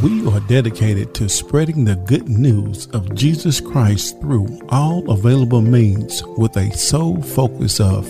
We 0.00 0.24
are 0.28 0.38
dedicated 0.38 1.12
to 1.16 1.28
spreading 1.28 1.84
the 1.84 1.96
good 1.96 2.28
news 2.28 2.86
of 2.88 3.16
Jesus 3.16 3.60
Christ 3.60 4.20
through 4.20 4.60
all 4.68 5.10
available 5.10 5.60
means 5.60 6.22
with 6.36 6.56
a 6.56 6.70
sole 6.70 7.20
focus 7.20 7.80
of 7.80 8.06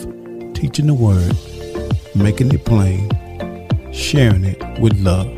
teaching 0.52 0.86
the 0.86 0.92
Word, 0.92 1.34
making 2.14 2.52
it 2.52 2.66
plain, 2.66 3.08
sharing 3.90 4.44
it 4.44 4.62
with 4.78 5.00
love. 5.00 5.28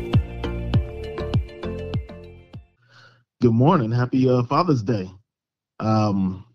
Good 3.39 3.53
morning. 3.53 3.89
Happy 3.89 4.29
uh, 4.29 4.43
Father's 4.43 4.83
Day. 4.83 5.09
Um, 5.79 6.45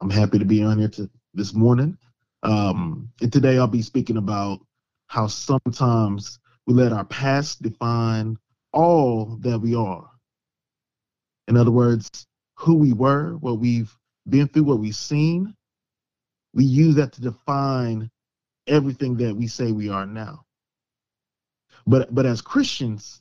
I'm 0.00 0.08
happy 0.08 0.38
to 0.38 0.46
be 0.46 0.62
on 0.62 0.78
here 0.78 0.88
to, 0.88 1.10
this 1.34 1.52
morning. 1.52 1.98
Um, 2.44 3.10
and 3.20 3.30
today 3.30 3.58
I'll 3.58 3.66
be 3.66 3.82
speaking 3.82 4.16
about 4.16 4.60
how 5.08 5.26
sometimes 5.26 6.38
we 6.66 6.72
let 6.72 6.94
our 6.94 7.04
past 7.04 7.60
define 7.60 8.38
all 8.72 9.36
that 9.40 9.58
we 9.58 9.74
are. 9.74 10.08
In 11.48 11.56
other 11.56 11.70
words, 11.70 12.26
who 12.56 12.76
we 12.76 12.92
were, 12.92 13.36
what 13.38 13.58
we've 13.58 13.94
been 14.28 14.48
through, 14.48 14.64
what 14.64 14.78
we've 14.78 14.94
seen, 14.94 15.54
we 16.54 16.64
use 16.64 16.94
that 16.96 17.12
to 17.14 17.20
define 17.20 18.10
everything 18.66 19.16
that 19.16 19.34
we 19.34 19.46
say 19.46 19.72
we 19.72 19.88
are 19.88 20.06
now. 20.06 20.44
But 21.86 22.14
but 22.14 22.26
as 22.26 22.40
Christians 22.40 23.20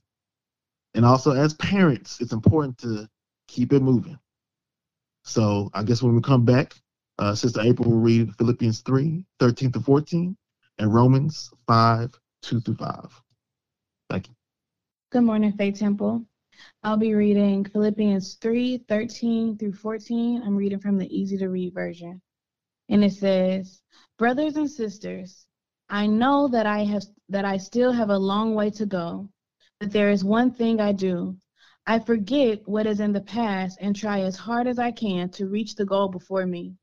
and 0.93 1.05
also 1.05 1.31
as 1.31 1.53
parents, 1.55 2.21
it's 2.21 2.33
important 2.33 2.77
to 2.79 3.07
keep 3.47 3.73
it 3.73 3.81
moving. 3.81 4.19
So 5.23 5.69
I 5.73 5.83
guess 5.83 6.01
when 6.01 6.15
we 6.15 6.21
come 6.21 6.45
back, 6.45 6.75
uh, 7.17 7.35
Sister 7.35 7.61
April 7.61 7.89
will 7.91 7.99
read 7.99 8.35
Philippians 8.37 8.81
3, 8.81 9.23
13 9.39 9.71
to 9.73 9.79
14, 9.79 10.35
and 10.79 10.93
Romans 10.93 11.51
5, 11.67 12.11
2 12.41 12.61
through 12.61 12.75
5. 12.75 13.21
Thank 14.09 14.27
you. 14.27 14.35
Good 15.11 15.23
morning, 15.23 15.51
Faith 15.51 15.77
Temple. 15.77 16.25
I'll 16.83 16.95
be 16.95 17.15
reading 17.15 17.65
Philippians 17.65 18.35
3 18.35 18.77
13 18.87 19.57
through 19.57 19.73
14. 19.73 20.41
I'm 20.41 20.55
reading 20.55 20.79
from 20.79 20.97
the 20.97 21.13
easy 21.13 21.37
to 21.39 21.49
read 21.49 21.73
version. 21.73 22.21
And 22.87 23.03
it 23.03 23.11
says, 23.11 23.81
Brothers 24.17 24.55
and 24.55 24.71
sisters, 24.71 25.47
I 25.89 26.07
know 26.07 26.47
that 26.47 26.65
I 26.65 26.85
have 26.85 27.03
that 27.27 27.43
I 27.43 27.57
still 27.57 27.91
have 27.91 28.09
a 28.09 28.17
long 28.17 28.55
way 28.55 28.69
to 28.69 28.85
go, 28.85 29.27
but 29.81 29.91
there 29.91 30.11
is 30.11 30.23
one 30.23 30.49
thing 30.49 30.79
I 30.79 30.93
do. 30.93 31.35
I 31.85 31.99
forget 31.99 32.65
what 32.65 32.87
is 32.87 33.01
in 33.01 33.11
the 33.11 33.19
past 33.19 33.79
and 33.81 33.93
try 33.93 34.21
as 34.21 34.37
hard 34.37 34.65
as 34.65 34.79
I 34.79 34.91
can 34.91 35.27
to 35.31 35.49
reach 35.49 35.75
the 35.75 35.83
goal 35.83 36.07
before 36.07 36.45
me. 36.45 36.77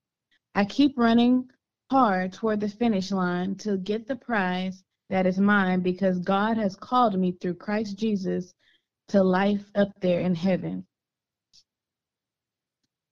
I 0.55 0.67
keep 0.67 0.98
running 0.98 1.48
hard 1.91 2.35
toward 2.35 2.61
the 2.61 2.69
finish 2.69 3.11
line 3.11 3.55
to 3.65 3.79
get 3.79 4.07
the 4.07 4.17
prize 4.17 4.85
that 5.11 5.27
is 5.27 5.39
mine 5.39 5.81
because 5.81 6.19
God 6.19 6.56
has 6.56 6.77
called 6.77 7.19
me 7.19 7.33
through 7.33 7.55
Christ 7.55 7.97
Jesus 7.98 8.55
to 9.09 9.23
life 9.23 9.64
up 9.75 9.89
there 10.01 10.20
in 10.20 10.34
heaven. 10.34 10.87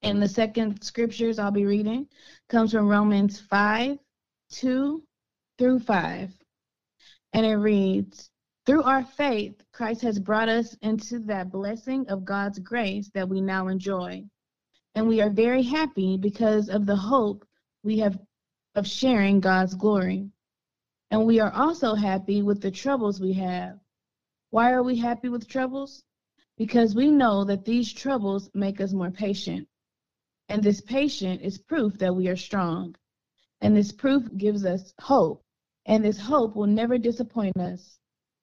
And 0.02 0.22
the 0.22 0.28
second 0.28 0.82
scriptures 0.82 1.38
I'll 1.38 1.50
be 1.50 1.64
reading 1.64 2.06
comes 2.48 2.72
from 2.72 2.88
Romans 2.88 3.40
5 3.40 3.98
2 4.50 5.02
through 5.58 5.80
5. 5.80 6.30
And 7.32 7.46
it 7.46 7.56
reads 7.56 8.30
Through 8.66 8.82
our 8.82 9.02
faith, 9.02 9.62
Christ 9.72 10.02
has 10.02 10.18
brought 10.18 10.48
us 10.48 10.74
into 10.82 11.18
that 11.20 11.50
blessing 11.50 12.08
of 12.08 12.24
God's 12.24 12.58
grace 12.58 13.10
that 13.14 13.28
we 13.28 13.40
now 13.40 13.68
enjoy. 13.68 14.24
And 14.94 15.08
we 15.08 15.20
are 15.20 15.30
very 15.30 15.62
happy 15.62 16.16
because 16.16 16.68
of 16.68 16.86
the 16.86 16.96
hope 16.96 17.46
we 17.82 17.98
have 17.98 18.18
of 18.74 18.86
sharing 18.86 19.40
God's 19.40 19.74
glory. 19.74 20.30
And 21.16 21.26
we 21.26 21.40
are 21.40 21.52
also 21.54 21.94
happy 21.94 22.42
with 22.42 22.60
the 22.60 22.70
troubles 22.70 23.22
we 23.22 23.32
have. 23.32 23.78
Why 24.50 24.72
are 24.72 24.82
we 24.82 24.98
happy 24.98 25.30
with 25.30 25.48
troubles? 25.48 26.04
Because 26.58 26.94
we 26.94 27.10
know 27.10 27.42
that 27.44 27.64
these 27.64 27.90
troubles 27.90 28.50
make 28.52 28.82
us 28.82 28.92
more 28.92 29.10
patient. 29.10 29.66
And 30.50 30.62
this 30.62 30.82
patient 30.82 31.40
is 31.40 31.56
proof 31.56 31.96
that 32.00 32.14
we 32.14 32.28
are 32.28 32.36
strong. 32.36 32.96
And 33.62 33.74
this 33.74 33.92
proof 33.92 34.28
gives 34.36 34.66
us 34.66 34.92
hope. 35.00 35.42
And 35.86 36.04
this 36.04 36.20
hope 36.20 36.54
will 36.54 36.66
never 36.66 36.98
disappoint 36.98 37.56
us. 37.56 37.98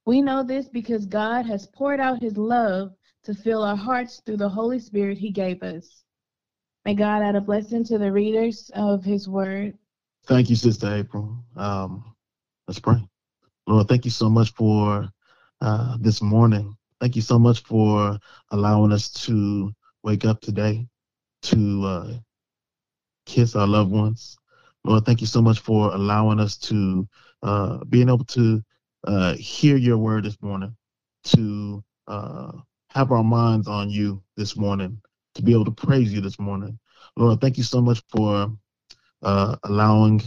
We 0.07 0.23
know 0.23 0.41
this 0.41 0.67
because 0.67 1.05
God 1.05 1.45
has 1.45 1.67
poured 1.67 1.99
out 1.99 2.23
his 2.23 2.37
love 2.37 2.95
to 3.25 3.35
fill 3.35 3.61
our 3.61 3.77
hearts 3.77 4.19
through 4.25 4.37
the 4.37 4.49
Holy 4.49 4.79
Spirit 4.79 5.19
he 5.19 5.29
gave 5.29 5.61
us. 5.61 6.05
May 6.85 6.95
God 6.95 7.21
add 7.21 7.35
a 7.35 7.41
blessing 7.41 7.83
to 7.83 7.99
the 7.99 8.11
readers 8.11 8.71
of 8.73 9.03
his 9.03 9.29
word. 9.29 9.77
Thank 10.25 10.49
you, 10.49 10.55
Sister 10.55 10.91
April. 10.91 11.37
Um, 11.55 12.12
Let's 12.67 12.79
pray. 12.79 13.05
Lord, 13.67 13.87
thank 13.87 14.05
you 14.05 14.11
so 14.11 14.29
much 14.29 14.53
for 14.53 15.09
uh, 15.61 15.97
this 15.99 16.21
morning. 16.21 16.75
Thank 16.99 17.15
you 17.15 17.21
so 17.21 17.37
much 17.37 17.63
for 17.63 18.17
allowing 18.51 18.91
us 18.91 19.09
to 19.25 19.71
wake 20.03 20.25
up 20.25 20.39
today, 20.41 20.87
to 21.43 21.85
uh, 21.85 22.13
kiss 23.25 23.55
our 23.55 23.67
loved 23.67 23.91
ones. 23.91 24.37
Lord, 24.85 25.05
thank 25.05 25.21
you 25.21 25.27
so 25.27 25.41
much 25.41 25.59
for 25.59 25.93
allowing 25.93 26.39
us 26.39 26.57
to 26.57 27.07
uh, 27.41 27.83
being 27.85 28.09
able 28.09 28.25
to 28.25 28.61
uh, 29.05 29.33
hear 29.35 29.75
your 29.75 29.97
word 29.97 30.23
this 30.23 30.41
morning, 30.41 30.75
to 31.25 31.83
uh, 32.07 32.51
have 32.89 33.11
our 33.11 33.23
minds 33.23 33.67
on 33.67 33.89
you 33.89 34.21
this 34.37 34.55
morning, 34.55 35.01
to 35.35 35.41
be 35.41 35.53
able 35.53 35.65
to 35.65 35.71
praise 35.71 36.13
you 36.13 36.21
this 36.21 36.39
morning. 36.39 36.79
Lord, 37.17 37.41
thank 37.41 37.57
you 37.57 37.63
so 37.63 37.81
much 37.81 38.01
for 38.09 38.51
uh, 39.21 39.55
allowing 39.63 40.21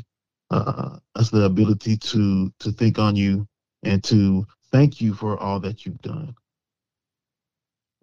uh, 0.51 0.99
us 1.15 1.31
the 1.31 1.45
ability 1.45 1.97
to 1.97 2.53
to 2.61 2.73
think 2.73 2.99
on 2.99 3.17
you 3.17 3.47
and 3.83 4.03
to 4.05 4.47
thank 4.73 5.01
you 5.01 5.15
for 5.15 5.39
all 5.39 5.61
that 5.61 5.85
you've 5.85 6.01
done. 6.03 6.35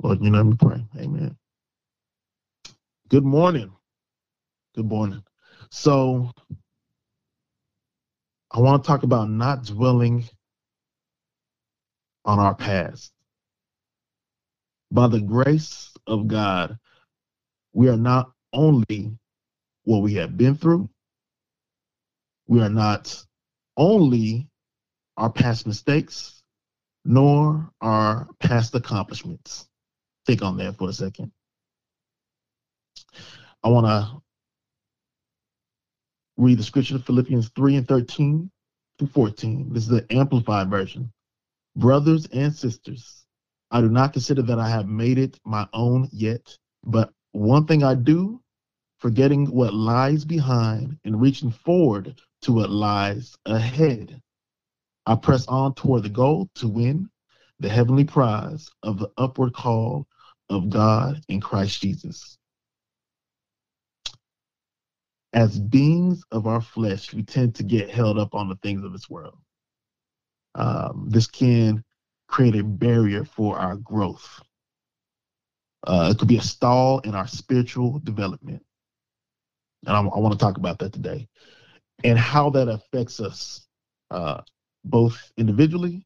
Lord, 0.02 0.22
you 0.22 0.30
know 0.30 0.44
me 0.44 0.56
pray. 0.60 0.86
Amen. 1.00 1.38
Good 3.10 3.24
morning. 3.26 3.72
Good 4.76 4.88
morning. 4.88 5.24
So 5.70 6.32
I 8.52 8.60
want 8.60 8.84
to 8.84 8.88
talk 8.88 9.04
about 9.04 9.30
not 9.30 9.66
dwelling 9.66 10.26
on 12.26 12.40
our 12.40 12.56
past. 12.56 13.12
By 14.92 15.08
the 15.08 15.22
grace 15.22 15.92
of 16.08 16.28
God, 16.28 16.78
we 17.74 17.90
are 17.90 17.98
not 17.98 18.32
only 18.54 19.18
what 19.86 20.00
we 20.04 20.14
have 20.16 20.38
been 20.38 20.56
through, 20.56 20.90
we 22.48 22.62
are 22.62 22.70
not 22.70 23.24
only 23.78 24.48
our 25.18 25.30
past 25.30 25.68
mistakes, 25.68 26.42
nor 27.06 27.70
our 27.82 28.28
past 28.40 28.76
accomplishments. 28.76 29.68
Think 30.26 30.42
on 30.42 30.58
that 30.58 30.78
for 30.78 30.90
a 30.90 30.94
second. 30.94 31.32
I 33.64 33.70
want 33.70 33.86
to 33.88 34.22
read 36.38 36.58
the 36.58 36.64
scripture 36.64 36.96
of 36.96 37.06
Philippians 37.06 37.50
3 37.56 37.78
and 37.78 37.88
13 37.88 38.52
to 39.00 39.08
14. 39.08 39.74
This 39.74 39.84
is 39.84 39.90
the 39.90 40.06
amplified 40.12 40.70
version. 40.70 41.12
Brothers 41.76 42.28
and 42.34 42.54
sisters, 42.54 43.26
I 43.72 43.82
do 43.82 43.90
not 43.90 44.14
consider 44.14 44.42
that 44.44 44.60
I 44.60 44.70
have 44.70 44.88
made 44.88 45.18
it 45.18 45.40
my 45.46 45.68
own 45.74 46.10
yet, 46.12 46.58
but 46.84 47.12
one 47.32 47.66
thing 47.66 47.84
I 47.84 47.96
do, 47.96 48.42
forgetting 49.04 49.46
what 49.48 49.74
lies 49.74 50.24
behind 50.24 50.98
and 51.04 51.20
reaching 51.20 51.52
forward 51.52 52.22
to 52.42 52.54
what 52.54 52.70
lies 52.70 53.36
ahead. 53.46 54.22
I 55.06 55.16
press 55.16 55.46
on 55.48 55.76
toward 55.76 56.04
the 56.04 56.10
goal 56.10 56.50
to 56.56 56.70
win 56.70 57.10
the 57.60 57.68
heavenly 57.68 58.06
prize 58.06 58.70
of 58.82 58.98
the 58.98 59.10
upward 59.18 59.54
call 59.54 60.08
of 60.50 60.70
God 60.70 61.22
in 61.28 61.42
Christ 61.42 61.82
Jesus. 61.82 62.38
As 65.34 65.60
beings 65.60 66.24
of 66.32 66.48
our 66.48 66.62
flesh, 66.62 67.14
we 67.14 67.24
tend 67.24 67.56
to 67.56 67.64
get 67.64 67.90
held 67.90 68.18
up 68.18 68.34
on 68.34 68.48
the 68.48 68.58
things 68.64 68.86
of 68.86 68.94
this 68.94 69.10
world. 69.10 69.38
Um, 70.56 71.08
this 71.10 71.28
can 71.28 71.84
create 72.30 72.56
a 72.56 72.64
barrier 72.64 73.26
for 73.26 73.60
our 73.60 73.76
growth. 73.76 74.42
Uh, 75.86 76.08
it 76.10 76.20
could 76.20 76.30
be 76.30 76.38
a 76.38 76.42
stall 76.42 77.00
in 77.00 77.16
our 77.16 77.28
spiritual 77.28 78.00
development. 78.00 78.64
And 79.86 79.96
I, 79.96 80.00
I 80.00 80.20
want 80.20 80.34
to 80.34 80.40
talk 80.40 80.58
about 80.58 80.80
that 80.80 80.94
today 80.94 81.28
and 82.04 82.18
how 82.18 82.50
that 82.52 82.68
affects 82.68 83.20
us 83.20 83.68
uh, 84.12 84.42
both 84.86 85.32
individually 85.38 86.06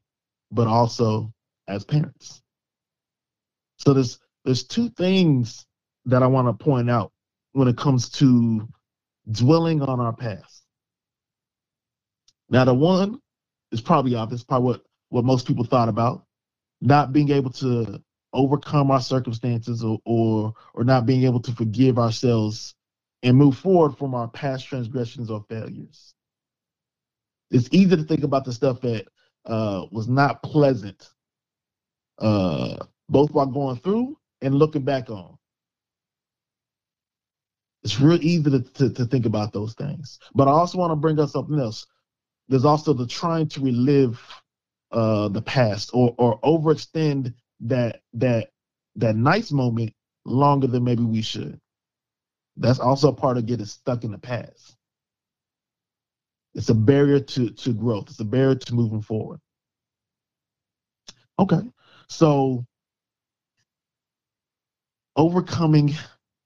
but 0.50 0.66
also 0.66 1.32
as 1.68 1.84
parents. 1.84 2.42
So 3.76 3.92
there's 3.92 4.18
there's 4.44 4.64
two 4.64 4.88
things 4.90 5.66
that 6.06 6.22
i 6.22 6.26
want 6.26 6.48
to 6.48 6.64
point 6.64 6.88
out 6.88 7.12
when 7.52 7.68
it 7.68 7.76
comes 7.76 8.08
to 8.08 8.66
dwelling 9.30 9.82
on 9.82 10.00
our 10.00 10.12
past. 10.14 10.62
Now 12.48 12.64
the 12.64 12.74
one 12.74 13.20
is 13.72 13.80
probably 13.80 14.14
obvious 14.14 14.42
probably 14.42 14.66
what 14.66 14.82
what 15.10 15.24
most 15.24 15.46
people 15.46 15.64
thought 15.64 15.88
about 15.88 16.24
not 16.80 17.12
being 17.12 17.30
able 17.30 17.50
to 17.50 18.02
overcome 18.32 18.90
our 18.90 19.00
circumstances 19.00 19.84
or 19.84 19.98
or, 20.04 20.54
or 20.74 20.84
not 20.84 21.06
being 21.06 21.24
able 21.24 21.40
to 21.40 21.52
forgive 21.52 21.98
ourselves 21.98 22.74
and 23.22 23.36
move 23.36 23.56
forward 23.56 23.96
from 23.96 24.14
our 24.14 24.28
past 24.28 24.66
transgressions 24.66 25.30
or 25.30 25.44
failures. 25.48 26.14
It's 27.50 27.68
easy 27.72 27.96
to 27.96 28.02
think 28.04 28.24
about 28.24 28.44
the 28.44 28.52
stuff 28.52 28.80
that 28.82 29.06
uh, 29.44 29.86
was 29.90 30.08
not 30.08 30.42
pleasant 30.42 31.08
uh, 32.18 32.84
both 33.08 33.30
while 33.32 33.46
going 33.46 33.76
through 33.76 34.18
and 34.42 34.54
looking 34.54 34.82
back 34.82 35.10
on. 35.10 35.36
It's 37.82 38.00
real 38.00 38.22
easy 38.22 38.50
to, 38.50 38.60
to, 38.60 38.90
to 38.90 39.04
think 39.06 39.24
about 39.24 39.52
those 39.52 39.74
things. 39.74 40.18
But 40.34 40.48
I 40.48 40.52
also 40.52 40.78
want 40.78 40.90
to 40.90 40.96
bring 40.96 41.18
up 41.20 41.30
something 41.30 41.58
else. 41.58 41.86
There's 42.48 42.64
also 42.64 42.92
the 42.92 43.06
trying 43.06 43.48
to 43.50 43.60
relive 43.60 44.20
uh, 44.90 45.28
the 45.28 45.42
past 45.42 45.90
or 45.92 46.14
or 46.18 46.40
overextend 46.40 47.34
that 47.60 48.00
that 48.14 48.50
that 48.96 49.16
nice 49.16 49.52
moment 49.52 49.92
longer 50.24 50.66
than 50.66 50.84
maybe 50.84 51.04
we 51.04 51.22
should. 51.22 51.60
That's 52.58 52.80
also 52.80 53.12
part 53.12 53.38
of 53.38 53.46
getting 53.46 53.66
stuck 53.66 54.04
in 54.04 54.10
the 54.10 54.18
past. 54.18 54.76
It's 56.54 56.68
a 56.70 56.74
barrier 56.74 57.20
to 57.20 57.50
to 57.50 57.72
growth. 57.72 58.08
It's 58.10 58.20
a 58.20 58.24
barrier 58.24 58.56
to 58.56 58.74
moving 58.74 59.02
forward. 59.02 59.40
Okay, 61.38 61.60
so 62.08 62.66
overcoming 65.14 65.94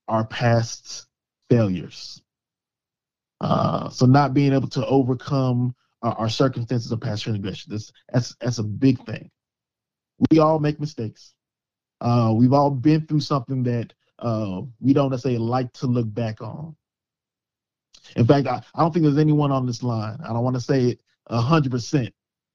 our 0.07 0.25
past 0.25 1.07
failures. 1.49 2.21
Uh, 3.41 3.89
so 3.89 4.05
not 4.05 4.33
being 4.33 4.53
able 4.53 4.69
to 4.69 4.85
overcome 4.85 5.75
our, 6.03 6.13
our 6.13 6.29
circumstances 6.29 6.91
of 6.91 7.01
past 7.01 7.23
transgression. 7.23 7.71
That's, 7.71 7.91
that's 8.11 8.35
that's 8.39 8.57
a 8.59 8.63
big 8.63 9.03
thing. 9.05 9.31
We 10.29 10.39
all 10.39 10.59
make 10.59 10.79
mistakes. 10.79 11.33
Uh, 12.01 12.33
we've 12.35 12.53
all 12.53 12.69
been 12.69 13.07
through 13.07 13.21
something 13.21 13.63
that 13.63 13.93
uh, 14.19 14.61
we 14.79 14.93
don't 14.93 15.11
necessarily 15.11 15.39
like 15.39 15.71
to 15.73 15.87
look 15.87 16.11
back 16.13 16.41
on. 16.41 16.75
In 18.15 18.25
fact, 18.25 18.47
I, 18.47 18.61
I 18.75 18.81
don't 18.81 18.91
think 18.93 19.03
there's 19.03 19.17
anyone 19.17 19.51
on 19.51 19.65
this 19.65 19.83
line. 19.83 20.17
I 20.23 20.27
don't 20.33 20.43
want 20.43 20.55
to 20.55 20.61
say 20.61 20.89
it 20.89 21.01
a 21.27 21.39
hundred 21.39 21.71
percent, 21.71 22.13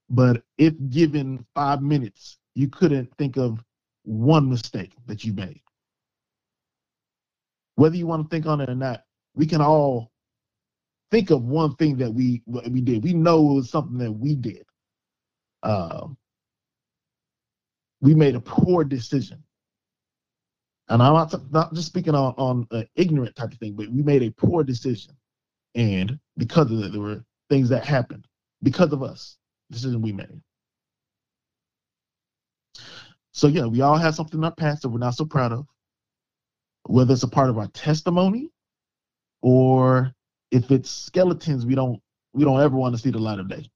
but 0.09 0.43
if 0.57 0.73
given 0.89 1.45
five 1.55 1.81
minutes, 1.81 2.37
you 2.55 2.67
couldn't 2.69 3.11
think 3.17 3.37
of 3.37 3.63
one 4.03 4.49
mistake 4.49 4.93
that 5.07 5.23
you 5.23 5.33
made 5.33 5.61
whether 7.79 7.95
you 7.95 8.05
want 8.05 8.21
to 8.21 8.29
think 8.29 8.45
on 8.45 8.59
it 8.59 8.69
or 8.69 8.75
not, 8.75 9.05
we 9.35 9.45
can 9.45 9.61
all 9.61 10.11
think 11.11 11.29
of 11.29 11.43
one 11.43 11.73
thing 11.77 11.95
that 11.95 12.13
we 12.13 12.43
we 12.45 12.81
did. 12.81 13.01
We 13.01 13.13
know 13.13 13.51
it 13.51 13.53
was 13.53 13.69
something 13.69 13.97
that 13.99 14.11
we 14.11 14.35
did. 14.35 14.65
Um, 15.63 16.17
we 18.01 18.13
made 18.13 18.35
a 18.35 18.41
poor 18.41 18.83
decision, 18.83 19.41
and 20.89 21.01
I'm 21.01 21.13
not, 21.13 21.51
not 21.51 21.73
just 21.73 21.87
speaking 21.87 22.15
on 22.15 22.33
on 22.37 22.67
an 22.71 22.87
ignorant 22.95 23.35
type 23.35 23.51
of 23.51 23.59
thing, 23.59 23.73
but 23.73 23.89
we 23.89 24.01
made 24.01 24.23
a 24.23 24.31
poor 24.31 24.63
decision, 24.63 25.13
and 25.75 26.19
because 26.37 26.71
of 26.71 26.79
it, 26.79 26.91
there 26.91 27.01
were 27.01 27.23
things 27.49 27.69
that 27.69 27.85
happened 27.85 28.27
because 28.63 28.91
of 28.91 29.03
us, 29.03 29.37
decision 29.71 30.01
we 30.01 30.11
made. 30.11 30.41
So 33.31 33.47
yeah, 33.47 33.65
we 33.65 33.81
all 33.81 33.97
have 33.97 34.15
something 34.15 34.39
in 34.39 34.43
our 34.43 34.53
past 34.53 34.81
that 34.81 34.89
we're 34.89 34.99
not 34.99 35.15
so 35.15 35.25
proud 35.25 35.53
of. 35.53 35.65
Whether 36.87 37.13
it's 37.13 37.23
a 37.23 37.27
part 37.27 37.49
of 37.49 37.57
our 37.57 37.67
testimony 37.67 38.49
or 39.41 40.13
if 40.51 40.71
it's 40.71 40.89
skeletons 40.89 41.65
we 41.65 41.75
don't 41.75 42.01
we 42.33 42.43
don't 42.43 42.59
ever 42.59 42.75
want 42.75 42.95
to 42.95 43.01
see 43.01 43.11
the 43.11 43.19
light 43.19 43.39
of 43.39 43.47
day. 43.47 43.69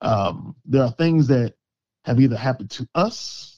Um, 0.00 0.56
there 0.64 0.82
are 0.82 0.90
things 0.90 1.28
that 1.28 1.54
have 2.04 2.20
either 2.20 2.36
happened 2.36 2.70
to 2.72 2.88
us 2.94 3.55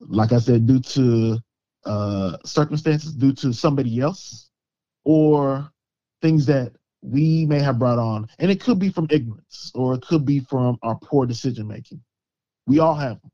like 0.00 0.32
i 0.32 0.38
said 0.38 0.66
due 0.66 0.80
to 0.80 1.38
uh, 1.86 2.38
circumstances 2.46 3.12
due 3.14 3.32
to 3.32 3.52
somebody 3.52 4.00
else 4.00 4.48
or 5.04 5.68
things 6.22 6.46
that 6.46 6.72
we 7.02 7.44
may 7.44 7.60
have 7.60 7.78
brought 7.78 7.98
on 7.98 8.26
and 8.38 8.50
it 8.50 8.58
could 8.60 8.78
be 8.78 8.88
from 8.88 9.06
ignorance 9.10 9.70
or 9.74 9.94
it 9.94 10.00
could 10.00 10.24
be 10.24 10.40
from 10.40 10.78
our 10.82 10.98
poor 11.02 11.26
decision 11.26 11.68
making 11.68 12.00
we 12.66 12.78
all 12.78 12.94
have 12.94 13.20
them 13.20 13.30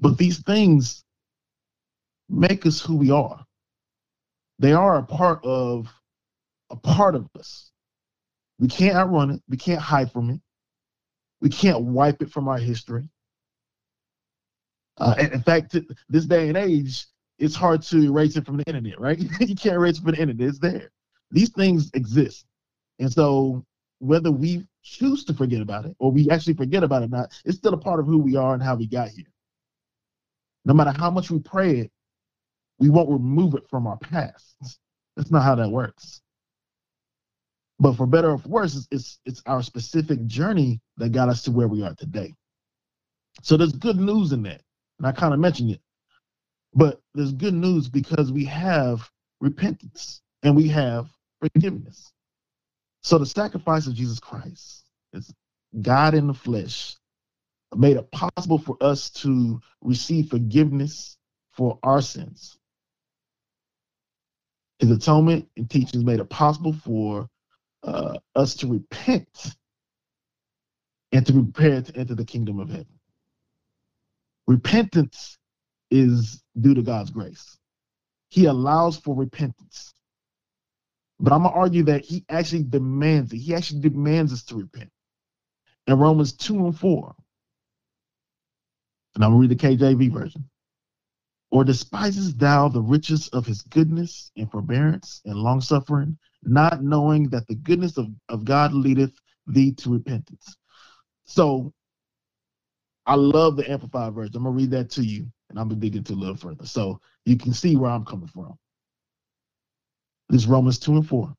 but 0.00 0.16
these 0.18 0.38
things 0.42 1.04
make 2.30 2.64
us 2.64 2.80
who 2.80 2.96
we 2.96 3.10
are. 3.10 3.44
They 4.58 4.72
are 4.72 4.98
a 4.98 5.02
part 5.02 5.44
of 5.44 5.88
a 6.70 6.76
part 6.76 7.14
of 7.14 7.28
us. 7.38 7.70
We 8.58 8.68
can't 8.68 8.96
outrun 8.96 9.30
it. 9.32 9.42
We 9.48 9.56
can't 9.56 9.80
hide 9.80 10.12
from 10.12 10.30
it. 10.30 10.40
We 11.40 11.48
can't 11.48 11.82
wipe 11.82 12.22
it 12.22 12.30
from 12.30 12.46
our 12.48 12.58
history. 12.58 13.08
Uh, 14.98 15.14
in 15.18 15.42
fact, 15.42 15.76
this 16.08 16.26
day 16.26 16.48
and 16.48 16.56
age, 16.56 17.06
it's 17.38 17.54
hard 17.54 17.82
to 17.82 18.02
erase 18.02 18.36
it 18.36 18.44
from 18.44 18.58
the 18.58 18.64
internet, 18.64 19.00
right? 19.00 19.18
you 19.40 19.56
can't 19.56 19.76
erase 19.76 19.98
it 19.98 20.02
from 20.02 20.12
the 20.12 20.20
internet. 20.20 20.48
It's 20.48 20.58
there. 20.58 20.90
These 21.30 21.50
things 21.50 21.90
exist. 21.94 22.44
And 22.98 23.10
so 23.10 23.64
whether 23.98 24.30
we 24.30 24.66
choose 24.82 25.24
to 25.24 25.34
forget 25.34 25.60
about 25.60 25.86
it 25.86 25.96
or 25.98 26.10
we 26.10 26.28
actually 26.30 26.54
forget 26.54 26.82
about 26.82 27.02
it 27.02 27.10
not, 27.10 27.32
it's 27.44 27.56
still 27.56 27.74
a 27.74 27.78
part 27.78 28.00
of 28.00 28.06
who 28.06 28.18
we 28.18 28.36
are 28.36 28.54
and 28.54 28.62
how 28.62 28.74
we 28.74 28.86
got 28.86 29.08
here. 29.08 29.26
No 30.64 30.74
matter 30.74 30.92
how 30.96 31.10
much 31.10 31.30
we 31.30 31.38
pray 31.38 31.80
it, 31.80 31.92
we 32.78 32.90
won't 32.90 33.10
remove 33.10 33.54
it 33.54 33.68
from 33.68 33.86
our 33.86 33.98
past. 33.98 34.56
That's 35.16 35.30
not 35.30 35.42
how 35.42 35.54
that 35.56 35.70
works. 35.70 36.22
But 37.78 37.94
for 37.94 38.06
better 38.06 38.32
or 38.32 38.38
for 38.38 38.48
worse, 38.48 38.76
it's, 38.76 38.88
it's, 38.90 39.18
it's 39.24 39.42
our 39.46 39.62
specific 39.62 40.26
journey 40.26 40.80
that 40.98 41.12
got 41.12 41.30
us 41.30 41.42
to 41.42 41.50
where 41.50 41.68
we 41.68 41.82
are 41.82 41.94
today. 41.94 42.34
So 43.42 43.56
there's 43.56 43.72
good 43.72 43.96
news 43.96 44.32
in 44.32 44.42
that. 44.42 44.62
And 45.00 45.06
I 45.06 45.12
kind 45.12 45.32
of 45.32 45.40
mentioned 45.40 45.70
it. 45.70 45.80
But 46.74 47.00
there's 47.14 47.32
good 47.32 47.54
news 47.54 47.88
because 47.88 48.30
we 48.30 48.44
have 48.44 49.10
repentance 49.40 50.20
and 50.42 50.54
we 50.54 50.68
have 50.68 51.08
forgiveness. 51.40 52.12
So 53.02 53.16
the 53.16 53.24
sacrifice 53.24 53.86
of 53.86 53.94
Jesus 53.94 54.20
Christ 54.20 54.84
is 55.14 55.32
God 55.80 56.12
in 56.12 56.26
the 56.26 56.34
flesh 56.34 56.96
made 57.74 57.96
it 57.96 58.10
possible 58.10 58.58
for 58.58 58.76
us 58.82 59.08
to 59.10 59.58
receive 59.80 60.28
forgiveness 60.28 61.16
for 61.52 61.78
our 61.82 62.02
sins. 62.02 62.58
His 64.80 64.90
atonement 64.90 65.48
and 65.56 65.70
teachings 65.70 66.04
made 66.04 66.20
it 66.20 66.28
possible 66.28 66.74
for 66.74 67.26
uh, 67.82 68.18
us 68.34 68.54
to 68.56 68.66
repent 68.66 69.56
and 71.12 71.26
to 71.26 71.32
prepare 71.32 71.80
to 71.80 71.96
enter 71.96 72.14
the 72.14 72.24
kingdom 72.24 72.60
of 72.60 72.68
heaven. 72.68 72.99
Repentance 74.50 75.38
is 75.92 76.42
due 76.60 76.74
to 76.74 76.82
God's 76.82 77.10
grace. 77.10 77.56
He 78.30 78.46
allows 78.46 78.96
for 78.96 79.14
repentance. 79.14 79.94
But 81.20 81.32
I'm 81.32 81.42
going 81.42 81.54
to 81.54 81.60
argue 81.60 81.82
that 81.84 82.04
he 82.04 82.24
actually 82.28 82.64
demands 82.64 83.32
it. 83.32 83.36
He 83.36 83.54
actually 83.54 83.82
demands 83.82 84.32
us 84.32 84.42
to 84.46 84.56
repent. 84.56 84.90
In 85.86 85.96
Romans 86.00 86.32
2 86.32 86.66
and 86.66 86.76
4, 86.76 87.14
and 89.14 89.24
I'm 89.24 89.30
going 89.30 89.48
to 89.48 89.54
read 89.54 89.56
the 89.56 89.84
KJV 89.84 90.12
version. 90.12 90.50
Or 91.52 91.62
despisest 91.62 92.36
thou 92.36 92.66
the 92.66 92.82
riches 92.82 93.28
of 93.28 93.46
his 93.46 93.62
goodness 93.62 94.32
and 94.36 94.50
forbearance 94.50 95.22
and 95.26 95.36
longsuffering, 95.36 96.18
not 96.42 96.82
knowing 96.82 97.28
that 97.28 97.46
the 97.46 97.54
goodness 97.54 97.96
of, 97.98 98.08
of 98.28 98.44
God 98.44 98.72
leadeth 98.72 99.12
thee 99.46 99.70
to 99.74 99.90
repentance? 99.90 100.56
So 101.24 101.72
I 103.06 103.14
love 103.14 103.56
the 103.56 103.70
Amplified 103.70 104.14
version. 104.14 104.36
I'm 104.36 104.44
to 104.44 104.50
read 104.50 104.70
that 104.70 104.90
to 104.90 105.02
you 105.02 105.26
and 105.48 105.58
I'm 105.58 105.68
to 105.68 105.74
dig 105.74 105.96
into 105.96 106.12
a 106.12 106.14
little 106.14 106.36
further. 106.36 106.66
So 106.66 107.00
you 107.24 107.36
can 107.36 107.52
see 107.52 107.76
where 107.76 107.90
I'm 107.90 108.04
coming 108.04 108.28
from. 108.28 108.56
This 110.28 110.46
Romans 110.46 110.78
2 110.78 110.96
and 110.96 111.08
4. 111.08 111.34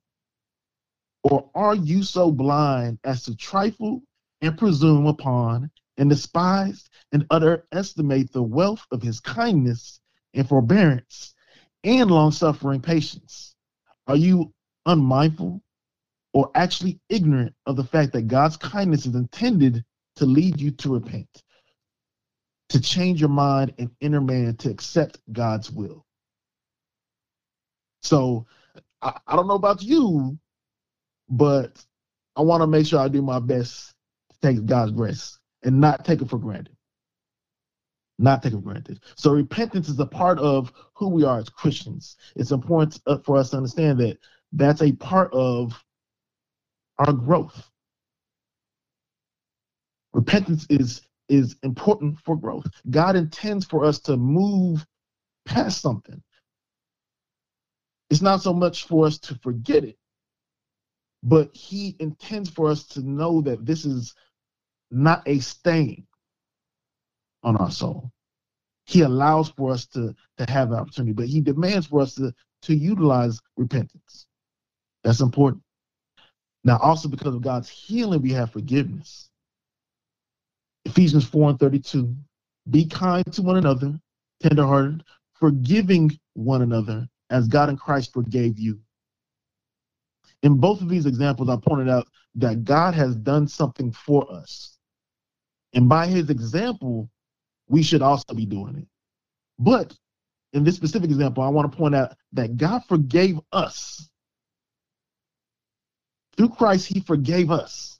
Or 1.24 1.50
are 1.56 1.76
you 1.76 2.04
so 2.04 2.32
blind 2.32 3.00
as 3.04 3.24
to 3.24 3.36
trifle 3.36 4.02
and 4.42 4.58
presume 4.58 5.06
upon 5.06 5.70
and 5.98 6.10
despise 6.10 6.90
and 7.12 7.26
underestimate 7.30 8.32
the 8.32 8.44
wealth 8.44 8.86
of 8.92 9.02
his 9.02 9.20
kindness 9.20 10.00
and 10.34 10.48
forbearance 10.48 11.36
and 11.84 12.10
long 12.10 12.32
suffering 12.32 12.82
patience? 12.82 13.56
Are 14.08 14.16
you 14.16 14.52
unmindful 14.86 15.62
or 16.34 16.50
actually 16.56 17.00
ignorant 17.10 17.54
of 17.66 17.76
the 17.76 17.84
fact 17.84 18.14
that 18.14 18.28
God's 18.28 18.58
kindness 18.58 19.06
is 19.06 19.16
intended 19.16 19.84
to 20.16 20.26
lead 20.26 20.60
you 20.60 20.72
to 20.72 20.94
repent, 20.94 21.44
to 22.72 22.82
change 22.82 23.20
your 23.20 23.30
mind 23.30 23.74
and 23.78 23.90
inner 24.00 24.22
man 24.22 24.56
to 24.58 24.70
accept 24.70 25.20
God's 25.32 25.72
will? 25.72 26.06
So 28.02 28.46
I, 29.02 29.20
I 29.28 29.36
don't 29.36 29.48
know 29.48 29.56
about 29.56 29.82
you, 29.82 30.38
but 31.30 31.84
I 32.36 32.42
want 32.42 32.62
to 32.62 32.68
make 32.68 32.86
sure 32.86 33.00
I 33.00 33.08
do 33.08 33.22
my 33.22 33.40
best 33.40 33.94
to 34.32 34.38
take 34.42 34.66
God's 34.66 34.92
grace 34.92 35.38
and 35.64 35.80
not 35.80 36.06
take 36.06 36.22
it 36.22 36.30
for 36.30 36.40
granted 36.40 36.76
not 38.22 38.44
take 38.44 38.54
it 38.54 38.58
for 38.58 38.62
granted. 38.62 39.00
So 39.16 39.32
repentance 39.32 39.90
is 39.90 40.00
a 40.00 40.06
part 40.06 40.40
of 40.40 40.72
who 40.94 41.10
we 41.10 41.24
are 41.24 41.40
as 41.40 41.50
Christians. 41.50 42.18
It's 42.36 42.52
important 42.52 43.02
uh, 43.08 43.18
for 43.26 43.38
us 43.38 43.50
to 43.50 43.58
understand 43.58 44.00
that 44.00 44.20
that's 44.54 44.82
a 44.82 44.92
part 44.94 45.34
of 45.34 45.74
our 47.00 47.12
growth. 47.12 47.70
Repentance 50.14 50.68
is 50.70 51.02
is 51.32 51.56
important 51.64 52.20
for 52.20 52.36
growth. 52.36 52.66
God 52.90 53.16
intends 53.16 53.66
for 53.66 53.86
us 53.86 54.00
to 54.00 54.18
move 54.18 54.86
past 55.46 55.82
something. 55.82 56.22
It's 58.10 58.22
not 58.22 58.42
so 58.42 58.54
much 58.54 58.86
for 58.86 59.06
us 59.06 59.18
to 59.20 59.36
forget 59.36 59.86
it, 59.86 59.98
but 61.24 61.56
he 61.56 61.96
intends 62.00 62.50
for 62.50 62.70
us 62.70 62.84
to 62.88 63.02
know 63.02 63.40
that 63.42 63.66
this 63.66 63.86
is 63.86 64.14
not 64.92 65.24
a 65.26 65.40
stain 65.40 66.06
on 67.44 67.56
our 67.56 67.72
soul. 67.72 68.12
He 68.86 69.02
allows 69.02 69.50
for 69.52 69.72
us 69.72 69.86
to, 69.88 70.14
to 70.38 70.52
have 70.52 70.74
opportunity, 70.74 71.14
but 71.14 71.28
he 71.28 71.40
demands 71.40 71.88
for 71.88 72.02
us 72.02 72.16
to, 72.16 72.34
to 72.64 72.76
utilize 72.76 73.40
repentance. 73.56 74.28
That's 75.06 75.22
important. 75.22 75.64
Now, 76.66 76.78
also 76.80 77.08
because 77.08 77.36
of 77.36 77.42
God's 77.42 77.70
healing, 77.70 78.22
we 78.22 78.34
have 78.34 78.52
forgiveness. 78.52 79.31
Ephesians 80.86 81.26
4 81.26 81.52
and 81.52 81.60
32. 81.60 82.16
Be 82.70 82.86
kind 82.86 83.26
to 83.34 83.42
one 83.42 83.58
another, 83.58 84.00
tenderhearted, 84.42 85.04
forgiving 85.34 86.12
one 86.34 86.62
another 86.62 87.08
as 87.30 87.48
God 87.48 87.70
in 87.70 87.78
Christ 87.78 88.14
forgave 88.14 88.60
you. 88.60 88.80
In 90.44 90.58
both 90.58 90.82
of 90.82 90.90
these 90.90 91.06
examples, 91.06 91.50
I 91.50 91.58
pointed 91.58 91.90
out 91.90 92.08
that 92.36 92.64
God 92.64 92.94
has 92.94 93.16
done 93.16 93.48
something 93.48 93.92
for 93.92 94.32
us. 94.32 94.78
And 95.74 95.88
by 95.88 96.08
his 96.08 96.30
example, 96.30 97.10
we 97.68 97.84
should 97.84 98.02
also 98.02 98.34
be 98.34 98.46
doing 98.46 98.76
it. 98.78 98.88
But 99.60 99.96
in 100.54 100.64
this 100.64 100.76
specific 100.76 101.10
example, 101.10 101.44
I 101.44 101.50
want 101.50 101.72
to 101.72 101.78
point 101.78 101.96
out 101.96 102.16
that 102.34 102.58
God 102.58 102.84
forgave 102.88 103.40
us. 103.52 104.10
Through 106.36 106.50
Christ, 106.50 106.88
he 106.88 107.00
forgave 107.02 107.52
us. 107.52 108.00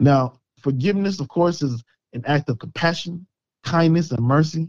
Now, 0.00 0.35
forgiveness, 0.60 1.20
of 1.20 1.28
course, 1.28 1.62
is 1.62 1.82
an 2.12 2.24
act 2.26 2.48
of 2.48 2.58
compassion, 2.58 3.26
kindness, 3.64 4.10
and 4.12 4.24
mercy. 4.24 4.68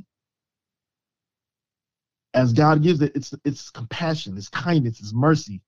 As 2.34 2.54
God 2.54 2.84
gives 2.84 3.02
it, 3.02 3.14
it's 3.16 3.34
it's 3.46 3.70
compassion, 3.72 4.38
it's 4.38 4.50
kindness, 4.50 5.00
it's 5.00 5.14
mercy. 5.14 5.62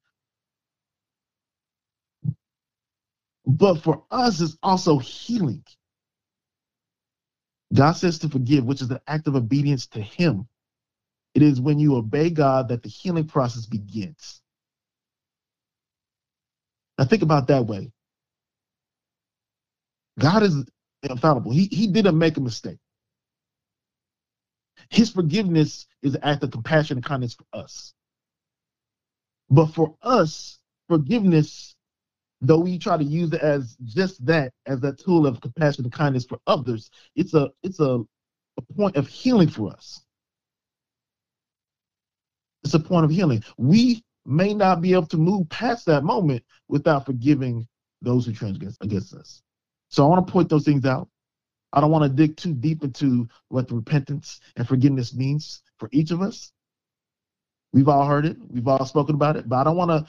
But 3.45 3.81
for 3.81 4.03
us, 4.11 4.41
it's 4.41 4.57
also 4.61 4.99
healing. 4.99 5.63
God 7.73 7.93
says 7.93 8.19
to 8.19 8.29
forgive, 8.29 8.65
which 8.65 8.81
is 8.81 8.89
an 8.89 8.99
act 9.07 9.27
of 9.27 9.35
obedience 9.35 9.87
to 9.87 10.01
Him. 10.01 10.47
It 11.33 11.41
is 11.41 11.61
when 11.61 11.79
you 11.79 11.95
obey 11.95 12.29
God 12.29 12.67
that 12.69 12.83
the 12.83 12.89
healing 12.89 13.27
process 13.27 13.65
begins. 13.65 14.41
Now, 16.97 17.05
think 17.05 17.21
about 17.21 17.47
that 17.47 17.65
way. 17.65 17.91
God 20.19 20.43
is 20.43 20.65
infallible. 21.03 21.51
He, 21.51 21.67
he 21.71 21.87
didn't 21.87 22.17
make 22.17 22.37
a 22.37 22.41
mistake. 22.41 22.77
His 24.89 25.09
forgiveness 25.09 25.87
is 26.01 26.15
an 26.15 26.23
act 26.23 26.43
of 26.43 26.51
compassion 26.51 26.97
and 26.97 27.05
kindness 27.05 27.35
for 27.35 27.45
us. 27.53 27.93
But 29.49 29.67
for 29.67 29.95
us, 30.01 30.59
forgiveness, 30.87 31.75
though 32.41 32.59
we 32.59 32.77
try 32.77 32.97
to 32.97 33.03
use 33.03 33.33
it 33.33 33.41
as 33.41 33.75
just 33.83 34.25
that, 34.25 34.53
as 34.65 34.83
a 34.83 34.93
tool 34.93 35.27
of 35.27 35.41
compassion 35.41 35.85
and 35.85 35.93
kindness 35.93 36.25
for 36.25 36.39
others, 36.47 36.89
it's 37.15 37.33
a 37.33 37.49
it's 37.63 37.79
a, 37.79 37.99
a 38.57 38.61
point 38.75 38.95
of 38.95 39.07
healing 39.07 39.49
for 39.49 39.71
us. 39.71 40.01
It's 42.63 42.73
a 42.73 42.79
point 42.79 43.05
of 43.05 43.11
healing. 43.11 43.43
We 43.57 44.03
may 44.25 44.53
not 44.53 44.81
be 44.81 44.93
able 44.93 45.07
to 45.07 45.17
move 45.17 45.49
past 45.49 45.85
that 45.87 46.03
moment 46.03 46.43
without 46.67 47.05
forgiving 47.05 47.67
those 48.01 48.25
who 48.25 48.33
transgress 48.33 48.77
against 48.81 49.13
us. 49.13 49.41
So 49.89 50.05
I 50.05 50.07
want 50.07 50.25
to 50.25 50.31
point 50.31 50.49
those 50.49 50.65
things 50.65 50.85
out. 50.85 51.09
I 51.73 51.81
don't 51.81 51.91
want 51.91 52.03
to 52.03 52.09
dig 52.09 52.37
too 52.37 52.53
deep 52.53 52.83
into 52.83 53.27
what 53.49 53.71
repentance 53.71 54.39
and 54.55 54.67
forgiveness 54.67 55.13
means 55.13 55.61
for 55.77 55.89
each 55.91 56.11
of 56.11 56.21
us. 56.21 56.51
We've 57.73 57.87
all 57.87 58.05
heard 58.05 58.25
it, 58.25 58.37
we've 58.49 58.67
all 58.67 58.85
spoken 58.85 59.15
about 59.15 59.35
it, 59.35 59.47
but 59.47 59.57
I 59.57 59.63
don't 59.65 59.77
want 59.77 59.91
to 59.91 60.07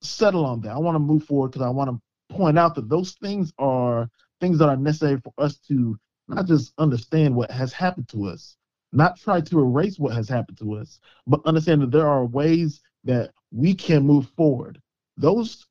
settle 0.00 0.46
on 0.46 0.62
that. 0.62 0.70
I 0.72 0.78
want 0.78 0.94
to 0.94 1.00
move 1.00 1.24
forward 1.24 1.48
because 1.48 1.66
I 1.66 1.68
want 1.68 1.90
to 1.90 2.34
point 2.34 2.58
out 2.58 2.74
that 2.76 2.88
those 2.88 3.12
things 3.12 3.52
are 3.58 4.08
things 4.40 4.58
that 4.58 4.68
are 4.68 4.76
necessary 4.76 5.20
for 5.22 5.32
us 5.36 5.58
to 5.68 5.98
not 6.28 6.46
just 6.46 6.72
understand 6.78 7.34
what 7.34 7.50
has 7.50 7.72
happened 7.72 8.08
to 8.08 8.24
us, 8.24 8.56
not 8.92 9.18
try 9.18 9.40
to 9.40 9.60
erase 9.60 9.98
what 9.98 10.14
has 10.14 10.28
happened 10.28 10.58
to 10.58 10.74
us, 10.74 10.98
but 11.26 11.44
understand 11.44 11.82
that 11.82 11.90
there 11.90 12.08
are 12.08 12.24
ways 12.24 12.80
that 13.04 13.32
we 13.50 13.74
can 13.74 14.06
move 14.06 14.28
forward. 14.36 14.80
Those 15.18 15.66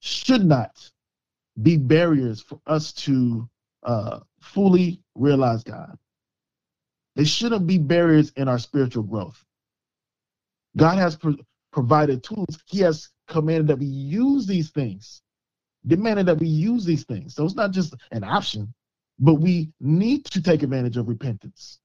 should 0.00 0.44
not 0.44 0.90
be 1.62 1.76
barriers 1.76 2.40
for 2.40 2.60
us 2.66 2.92
to 2.92 3.48
uh, 3.84 4.20
fully 4.40 5.00
realize 5.14 5.62
God. 5.62 5.96
They 7.16 7.24
shouldn't 7.24 7.66
be 7.66 7.78
barriers 7.78 8.32
in 8.36 8.48
our 8.48 8.58
spiritual 8.58 9.04
growth. 9.04 9.44
God 10.76 10.98
has 10.98 11.16
pro- 11.16 11.36
provided 11.72 12.22
tools. 12.22 12.58
He 12.66 12.80
has 12.80 13.08
commanded 13.28 13.68
that 13.68 13.78
we 13.78 13.86
use 13.86 14.46
these 14.46 14.70
things, 14.70 15.22
demanded 15.86 16.26
that 16.26 16.38
we 16.38 16.48
use 16.48 16.84
these 16.84 17.04
things. 17.04 17.34
So 17.34 17.44
it's 17.44 17.54
not 17.54 17.70
just 17.70 17.94
an 18.10 18.24
option, 18.24 18.74
but 19.18 19.34
we 19.34 19.70
need 19.80 20.24
to 20.26 20.42
take 20.42 20.62
advantage 20.62 20.96
of 20.96 21.08
repentance. 21.08 21.78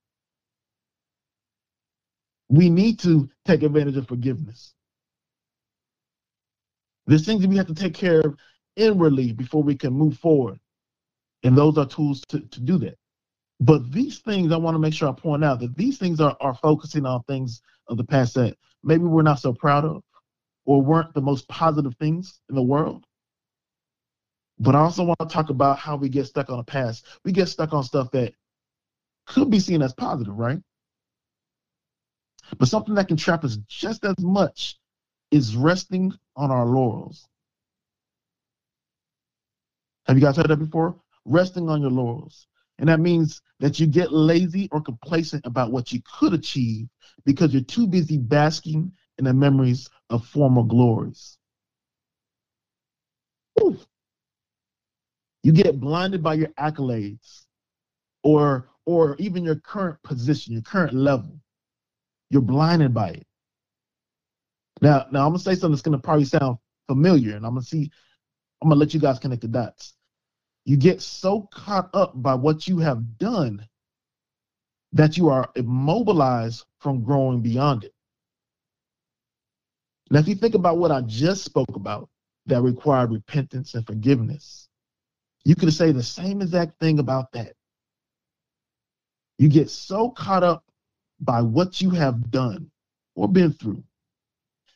We 2.49 2.69
need 2.69 2.99
to 2.99 3.29
take 3.45 3.61
advantage 3.61 3.97
of 3.97 4.07
forgiveness. 4.07 4.73
There's 7.05 7.25
things 7.25 7.41
that 7.41 7.49
we 7.49 7.57
have 7.57 7.67
to 7.67 7.75
take 7.75 7.93
care 7.93 8.21
of 8.21 8.37
inwardly 8.79 9.33
before 9.33 9.61
we 9.61 9.75
can 9.75 9.93
move 9.93 10.17
forward. 10.17 10.59
And 11.43 11.57
those 11.57 11.77
are 11.77 11.85
tools 11.85 12.21
to, 12.29 12.39
to 12.39 12.59
do 12.59 12.77
that. 12.79 12.97
But 13.59 13.91
these 13.91 14.19
things, 14.19 14.51
I 14.51 14.57
want 14.57 14.75
to 14.75 14.79
make 14.79 14.93
sure 14.93 15.09
I 15.09 15.13
point 15.13 15.43
out 15.43 15.59
that 15.59 15.75
these 15.75 15.97
things 15.97 16.19
are, 16.21 16.35
are 16.39 16.55
focusing 16.55 17.05
on 17.05 17.23
things 17.23 17.61
of 17.87 17.97
the 17.97 18.03
past 18.03 18.35
that 18.35 18.57
maybe 18.83 19.03
we're 19.03 19.21
not 19.21 19.39
so 19.39 19.53
proud 19.53 19.85
of 19.85 20.01
or 20.65 20.81
weren't 20.81 21.13
the 21.13 21.21
most 21.21 21.47
positive 21.47 21.95
things 21.99 22.39
in 22.49 22.55
the 22.55 22.61
world. 22.61 23.05
But 24.59 24.75
I 24.75 24.79
also 24.79 25.03
want 25.03 25.19
to 25.19 25.25
talk 25.25 25.49
about 25.49 25.79
how 25.79 25.95
we 25.95 26.09
get 26.09 26.27
stuck 26.27 26.49
on 26.49 26.57
the 26.57 26.63
past. 26.63 27.05
We 27.23 27.31
get 27.31 27.47
stuck 27.47 27.73
on 27.73 27.83
stuff 27.83 28.11
that 28.11 28.33
could 29.25 29.49
be 29.49 29.59
seen 29.59 29.81
as 29.81 29.93
positive, 29.93 30.37
right? 30.37 30.59
But 32.57 32.67
something 32.67 32.95
that 32.95 33.07
can 33.07 33.17
trap 33.17 33.43
us 33.43 33.57
just 33.67 34.03
as 34.05 34.15
much 34.19 34.77
is 35.31 35.55
resting 35.55 36.13
on 36.35 36.51
our 36.51 36.65
laurels. 36.65 37.27
Have 40.09 40.17
you 40.17 40.23
guys 40.23 40.37
heard 40.37 40.47
that 40.47 40.57
before? 40.57 40.95
Resting 41.25 41.69
on 41.69 41.81
your 41.81 41.91
laurels. 41.91 42.47
And 42.79 42.89
that 42.89 42.99
means 42.99 43.43
that 43.59 43.79
you 43.79 43.85
get 43.85 44.11
lazy 44.11 44.67
or 44.71 44.81
complacent 44.81 45.45
about 45.45 45.71
what 45.71 45.91
you 45.93 46.01
could 46.17 46.33
achieve 46.33 46.87
because 47.25 47.53
you're 47.53 47.61
too 47.61 47.85
busy 47.85 48.17
basking 48.17 48.91
in 49.19 49.25
the 49.25 49.33
memories 49.35 49.87
of 50.09 50.25
former 50.25 50.63
glories. 50.63 51.37
Ooh. 53.61 53.77
You 55.43 55.51
get 55.51 55.79
blinded 55.79 56.23
by 56.23 56.33
your 56.33 56.49
accolades 56.59 57.45
or 58.23 58.67
or 58.87 59.15
even 59.19 59.43
your 59.43 59.57
current 59.57 60.01
position, 60.01 60.53
your 60.53 60.63
current 60.63 60.95
level. 60.95 61.39
You're 62.31 62.41
blinded 62.41 62.95
by 62.95 63.09
it. 63.09 63.27
Now, 64.81 65.05
now 65.11 65.27
I'm 65.27 65.33
gonna 65.33 65.37
say 65.37 65.53
something 65.53 65.73
that's 65.73 65.83
gonna 65.83 65.99
probably 65.99 66.25
sound 66.25 66.57
familiar, 66.87 67.35
and 67.35 67.45
I'm 67.45 67.51
gonna 67.53 67.61
see, 67.61 67.91
I'm 68.63 68.69
gonna 68.69 68.79
let 68.79 68.95
you 68.95 68.99
guys 68.99 69.19
connect 69.19 69.43
the 69.43 69.47
dots. 69.47 69.93
You 70.65 70.77
get 70.77 71.01
so 71.01 71.47
caught 71.51 71.89
up 71.93 72.21
by 72.21 72.35
what 72.35 72.67
you 72.67 72.79
have 72.79 73.17
done 73.17 73.67
that 74.93 75.17
you 75.17 75.29
are 75.29 75.49
immobilized 75.55 76.65
from 76.79 77.03
growing 77.03 77.41
beyond 77.41 77.83
it. 77.83 77.93
Now, 80.11 80.19
if 80.19 80.27
you 80.27 80.35
think 80.35 80.55
about 80.55 80.77
what 80.77 80.91
I 80.91 81.01
just 81.01 81.43
spoke 81.43 81.75
about 81.75 82.09
that 82.47 82.61
required 82.61 83.11
repentance 83.11 83.75
and 83.75 83.85
forgiveness, 83.85 84.67
you 85.45 85.55
could 85.55 85.73
say 85.73 85.91
the 85.91 86.03
same 86.03 86.41
exact 86.41 86.79
thing 86.79 86.99
about 86.99 87.31
that. 87.33 87.53
You 89.37 89.49
get 89.49 89.69
so 89.69 90.09
caught 90.09 90.43
up 90.43 90.63
by 91.19 91.41
what 91.41 91.79
you 91.81 91.91
have 91.91 92.31
done 92.31 92.71
or 93.15 93.27
been 93.27 93.53
through 93.53 93.83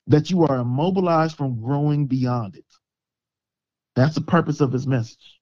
that 0.07 0.29
you 0.29 0.43
are 0.43 0.59
immobilized 0.59 1.35
from 1.35 1.61
growing 1.61 2.05
beyond 2.05 2.55
it. 2.55 2.65
That's 3.95 4.15
the 4.15 4.21
purpose 4.21 4.61
of 4.61 4.71
his 4.71 4.85
message. 4.85 5.39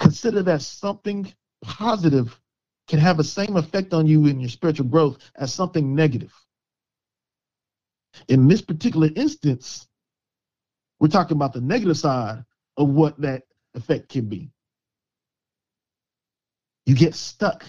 Consider 0.00 0.42
that 0.42 0.62
something 0.62 1.32
positive 1.62 2.40
can 2.88 2.98
have 2.98 3.18
the 3.18 3.24
same 3.24 3.56
effect 3.56 3.94
on 3.94 4.06
you 4.06 4.26
in 4.26 4.40
your 4.40 4.48
spiritual 4.48 4.86
growth 4.86 5.18
as 5.36 5.54
something 5.54 5.94
negative. 5.94 6.32
In 8.28 8.48
this 8.48 8.62
particular 8.62 9.10
instance, 9.14 9.86
we're 10.98 11.08
talking 11.08 11.36
about 11.36 11.52
the 11.52 11.60
negative 11.60 11.96
side 11.96 12.44
of 12.76 12.88
what 12.88 13.20
that 13.20 13.44
effect 13.74 14.08
can 14.08 14.28
be. 14.28 14.50
You 16.86 16.96
get 16.96 17.14
stuck 17.14 17.64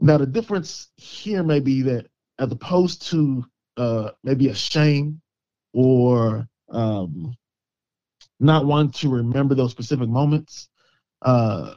Now, 0.00 0.18
the 0.18 0.26
difference 0.26 0.88
here 0.96 1.42
may 1.42 1.60
be 1.60 1.82
that 1.82 2.06
as 2.38 2.52
opposed 2.52 3.02
to 3.10 3.44
uh, 3.76 4.10
maybe 4.22 4.48
a 4.48 4.54
shame 4.54 5.20
or 5.72 6.48
um, 6.68 7.34
not 8.40 8.66
wanting 8.66 8.92
to 8.92 9.08
remember 9.08 9.54
those 9.54 9.70
specific 9.70 10.08
moments, 10.08 10.68
uh, 11.22 11.74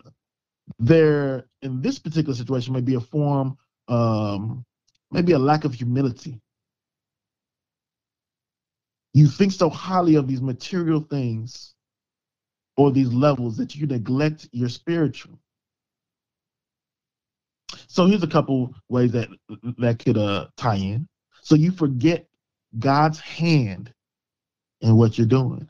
there 0.80 1.46
in 1.62 1.82
this 1.82 2.00
particular 2.00 2.36
situation 2.36 2.74
may 2.74 2.82
be 2.82 2.96
a 2.96 3.00
form, 3.00 3.58
um, 3.88 4.66
maybe 5.12 5.34
a 5.34 5.40
lack 5.40 5.64
of 5.66 5.74
humility. 5.74 6.40
You 9.14 9.28
think 9.28 9.52
so 9.52 9.70
highly 9.70 10.16
of 10.16 10.28
these 10.28 10.42
material 10.42 11.02
things 11.02 11.74
or 12.78 12.92
these 12.92 13.12
levels 13.12 13.58
that 13.58 13.76
you 13.76 13.86
neglect 13.88 14.48
your 14.52 14.70
spiritual. 14.70 15.38
So 17.88 18.06
here's 18.06 18.24
a 18.24 18.28
couple 18.28 18.74
ways 18.90 19.12
that 19.12 19.30
that 19.78 20.00
could 20.00 20.18
uh, 20.18 20.48
tie 20.56 20.76
in. 20.76 21.08
So 21.42 21.56
you 21.56 21.72
forget 21.72 22.28
God's 22.80 23.20
hand 23.20 23.94
in 24.82 24.96
what 24.96 25.18
you're 25.18 25.28
doing. 25.28 25.68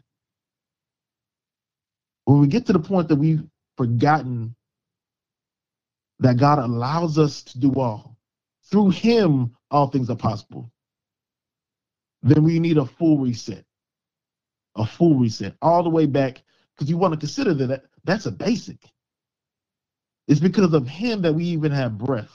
When 2.31 2.39
we 2.39 2.47
get 2.47 2.65
to 2.67 2.73
the 2.73 2.79
point 2.79 3.09
that 3.09 3.17
we've 3.17 3.43
forgotten 3.75 4.55
that 6.19 6.37
God 6.37 6.59
allows 6.59 7.19
us 7.19 7.43
to 7.43 7.59
do 7.59 7.73
all, 7.73 8.15
through 8.63 8.91
Him, 8.91 9.53
all 9.69 9.87
things 9.87 10.09
are 10.09 10.15
possible, 10.15 10.71
then 12.23 12.45
we 12.45 12.57
need 12.57 12.77
a 12.77 12.85
full 12.85 13.17
reset. 13.17 13.65
A 14.75 14.85
full 14.85 15.15
reset, 15.15 15.55
all 15.61 15.83
the 15.83 15.89
way 15.89 16.05
back, 16.05 16.41
because 16.73 16.89
you 16.89 16.95
want 16.95 17.13
to 17.13 17.19
consider 17.19 17.53
that 17.53 17.83
that's 18.05 18.27
a 18.27 18.31
basic. 18.31 18.77
It's 20.29 20.39
because 20.39 20.73
of 20.73 20.87
Him 20.87 21.23
that 21.23 21.33
we 21.33 21.43
even 21.43 21.73
have 21.73 21.97
breath. 21.97 22.31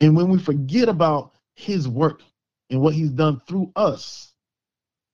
And 0.00 0.16
when 0.16 0.30
we 0.30 0.38
forget 0.38 0.88
about 0.88 1.32
His 1.54 1.86
work 1.86 2.22
and 2.70 2.80
what 2.80 2.94
He's 2.94 3.10
done 3.10 3.42
through 3.46 3.72
us, 3.76 4.32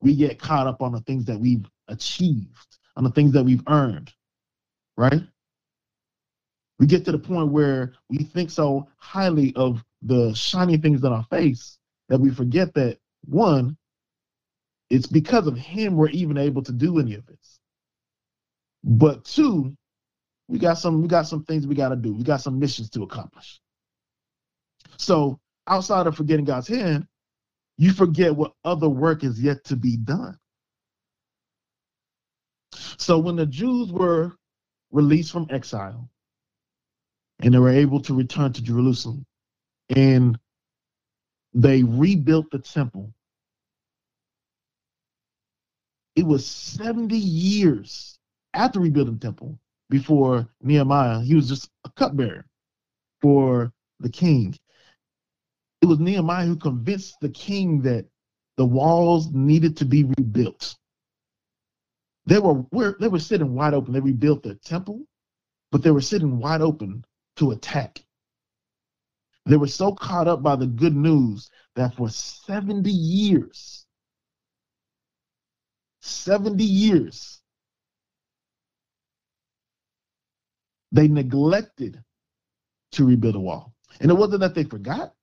we 0.01 0.15
get 0.15 0.39
caught 0.39 0.69
up 0.69 0.83
on 0.83 0.93
the 0.93 1.01
things 1.01 1.25
that 1.25 1.41
we've 1.41 1.67
achieved, 1.91 2.79
on 2.97 3.05
the 3.05 3.11
things 3.11 3.33
that 3.33 3.45
we've 3.45 3.63
earned, 3.69 4.13
right? 4.97 5.23
We 6.79 6.87
get 6.87 7.05
to 7.05 7.13
the 7.13 7.19
point 7.19 7.53
where 7.53 7.93
we 8.09 8.25
think 8.25 8.51
so 8.51 8.89
highly 8.97 9.55
of 9.55 9.85
the 10.03 10.33
shiny 10.35 10.79
things 10.79 11.05
in 11.05 11.13
our 11.13 11.25
face 11.25 11.79
that 12.09 12.19
we 12.19 12.31
forget 12.31 12.73
that 12.75 12.99
one, 13.27 13.77
it's 14.89 15.07
because 15.07 15.47
of 15.47 15.57
him 15.57 15.97
we're 15.97 16.09
even 16.09 16.39
able 16.39 16.63
to 16.63 16.73
do 16.73 16.99
any 16.99 17.15
of 17.15 17.27
this. 17.27 17.61
But 18.83 19.25
two, 19.25 19.77
we 20.49 20.59
got 20.59 20.79
some 20.79 21.03
we 21.03 21.09
got 21.09 21.27
some 21.27 21.45
things 21.45 21.67
we 21.67 21.75
got 21.75 21.91
to 21.91 21.97
do. 21.97 22.15
We 22.15 22.25
got 22.25 22.41
some 22.41 22.59
missions 22.59 22.91
to 22.91 23.03
accomplish. 23.03 23.61
So 24.97 25.39
outside 25.69 26.07
of 26.07 26.17
forgetting 26.17 26.45
God's 26.47 26.67
hand, 26.67 27.07
you 27.77 27.93
forget 27.93 28.35
what 28.35 28.53
other 28.65 28.89
work 28.89 29.23
is 29.23 29.41
yet 29.41 29.65
to 29.65 29.77
be 29.77 29.97
done. 29.97 30.40
So 33.01 33.19
when 33.19 33.37
the 33.37 33.47
Jews 33.47 33.91
were 33.91 34.37
released 34.91 35.33
from 35.33 35.47
exile 35.49 36.11
and 37.39 37.55
they 37.55 37.59
were 37.59 37.71
able 37.71 38.01
to 38.03 38.15
return 38.15 38.53
to 38.53 38.63
Jerusalem 38.63 39.25
and 39.89 40.39
they 41.55 41.83
rebuilt 41.83 42.51
the 42.51 42.59
temple, 42.59 43.15
it 46.15 46.27
was 46.27 46.47
70 46.47 47.17
years 47.17 48.19
after 48.53 48.81
rebuilding 48.81 49.15
the 49.15 49.27
temple 49.27 49.59
before 49.89 50.47
Nehemiah, 50.63 51.23
he 51.23 51.35
was 51.35 51.49
just 51.49 51.71
a 51.85 51.91
cupbearer 51.93 52.45
for 53.23 53.73
the 54.01 54.11
king. 54.11 54.55
It 55.81 55.87
was 55.87 56.01
Nehemiah 56.01 56.45
who 56.45 56.57
convinced 56.57 57.17
the 57.23 57.31
king 57.31 57.81
that 57.83 58.05
the 58.59 58.67
walls 58.67 59.31
needed 59.33 59.79
to 59.79 59.87
be 59.87 60.05
rebuilt. 60.05 60.77
They 62.31 62.39
were, 62.39 62.65
were 62.71 62.97
they 63.01 63.09
were 63.09 63.19
sitting 63.19 63.57
wide 63.57 63.75
open. 63.75 63.93
They 63.93 63.99
rebuilt 63.99 64.45
their 64.45 64.55
temple, 64.55 65.03
but 65.73 65.83
they 65.83 65.91
were 65.91 66.01
sitting 66.01 66.39
wide 66.39 66.61
open 66.61 67.05
to 67.39 67.51
attack. 67.51 68.05
They 69.47 69.57
were 69.57 69.67
so 69.67 69.93
caught 69.97 70.29
up 70.29 70.41
by 70.41 70.55
the 70.55 70.69
good 70.69 70.95
news 70.95 71.51
that 71.75 71.97
for 71.97 72.09
70 72.09 72.89
years, 72.89 73.85
70 76.03 76.63
years, 76.63 77.43
they 80.93 81.09
neglected 81.09 82.01
to 82.93 83.07
rebuild 83.07 83.35
a 83.35 83.41
wall. 83.41 83.75
And 84.01 84.09
it 84.09 84.15
wasn't 84.15 84.43
that 84.43 84.55
they 84.55 84.63
forgot, 84.63 85.15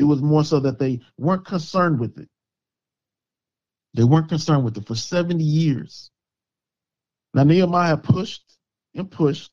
it 0.00 0.04
was 0.04 0.20
more 0.20 0.42
so 0.42 0.58
that 0.58 0.80
they 0.80 1.02
weren't 1.18 1.46
concerned 1.46 2.00
with 2.00 2.18
it. 2.18 2.28
They 3.94 4.04
weren't 4.04 4.28
concerned 4.28 4.64
with 4.64 4.76
it 4.76 4.86
for 4.86 4.94
70 4.94 5.42
years. 5.42 6.10
Now, 7.34 7.44
Nehemiah 7.44 7.96
pushed 7.96 8.56
and 8.94 9.10
pushed 9.10 9.50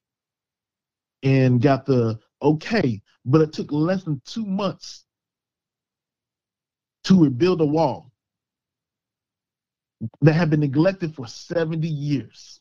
and 1.23 1.62
got 1.62 1.86
the 1.86 2.19
okay, 2.41 3.02
but 3.26 3.41
it 3.41 3.54
took 3.54 3.71
less 3.71 4.04
than 4.04 4.21
two 4.26 4.45
months 4.45 5.06
to 7.06 7.23
rebuild 7.23 7.62
a 7.62 7.65
wall 7.65 8.12
that 10.21 10.34
had 10.34 10.50
been 10.50 10.60
neglected 10.60 11.15
for 11.15 11.28
70 11.28 11.88
years. 11.88 12.60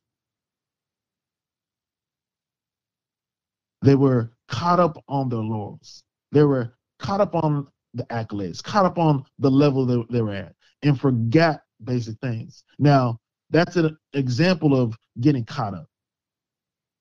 They 3.82 3.94
were 3.94 4.32
caught 4.48 4.80
up 4.80 5.02
on 5.08 5.28
their 5.28 5.40
laurels. 5.40 6.02
They 6.32 6.42
were 6.42 6.74
caught 6.98 7.20
up 7.20 7.34
on 7.34 7.68
the 7.94 8.04
accolades, 8.04 8.62
caught 8.62 8.86
up 8.86 8.98
on 8.98 9.24
the 9.38 9.50
level 9.50 9.84
that 9.86 10.06
they 10.10 10.22
were 10.22 10.32
at, 10.32 10.54
and 10.82 10.98
forgot 10.98 11.60
basic 11.84 12.18
things. 12.20 12.64
Now, 12.78 13.18
that's 13.50 13.76
an 13.76 13.96
example 14.12 14.80
of 14.80 14.96
getting 15.20 15.44
caught 15.44 15.74
up. 15.74 15.86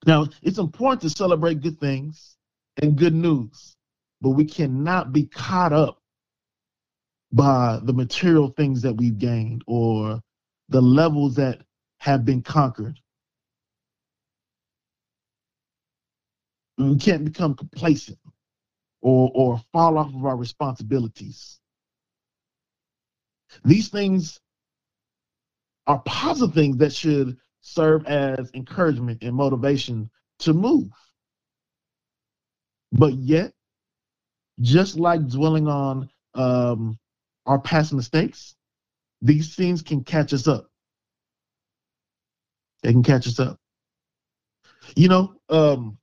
Now, 0.06 0.28
it's 0.44 0.60
important 0.60 1.02
to 1.02 1.10
celebrate 1.10 1.62
good 1.62 1.80
things 1.80 2.38
and 2.82 2.96
good 2.96 3.14
news, 3.14 3.76
but 4.22 4.32
we 4.32 4.46
cannot 4.46 5.12
be 5.12 5.26
caught 5.26 5.74
up 5.74 6.00
by 7.32 7.80
the 7.84 7.94
material 7.94 8.50
things 8.50 8.82
that 8.84 8.94
we've 8.94 9.18
gained 9.18 9.64
or 9.68 10.22
the 10.70 10.82
levels 10.82 11.36
that 11.36 11.62
have 12.00 12.24
been 12.24 12.42
conquered. 12.42 13.00
We 16.78 16.98
can't 16.98 17.26
become 17.26 17.56
complacent 17.56 18.20
or, 19.02 19.32
or 19.34 19.62
fall 19.72 19.98
off 19.98 20.14
of 20.14 20.26
our 20.26 20.36
responsibilities. 20.36 21.60
These 23.64 23.90
things 23.90 24.40
are 25.88 26.02
positive 26.06 26.54
things 26.56 26.78
that 26.78 26.94
should 26.94 27.38
serve 27.62 28.06
as 28.06 28.50
encouragement 28.54 29.24
and 29.24 29.36
motivation 29.36 30.10
to 30.40 30.54
move. 30.54 30.90
But 32.92 33.14
yet, 33.16 33.54
just 34.62 34.98
like 34.98 35.28
dwelling 35.28 35.68
on 35.68 36.10
um, 36.34 36.98
our 37.46 37.60
past 37.60 37.94
mistakes, 37.94 38.56
these 39.22 39.56
things 39.56 39.82
can 39.82 40.04
catch 40.04 40.34
us 40.34 40.48
up. 40.48 40.68
They 42.84 42.92
can 42.92 43.04
catch 43.04 43.28
us 43.28 43.40
up. 43.40 43.60
You 44.96 45.10
know, 45.10 45.36
um, 45.50 45.98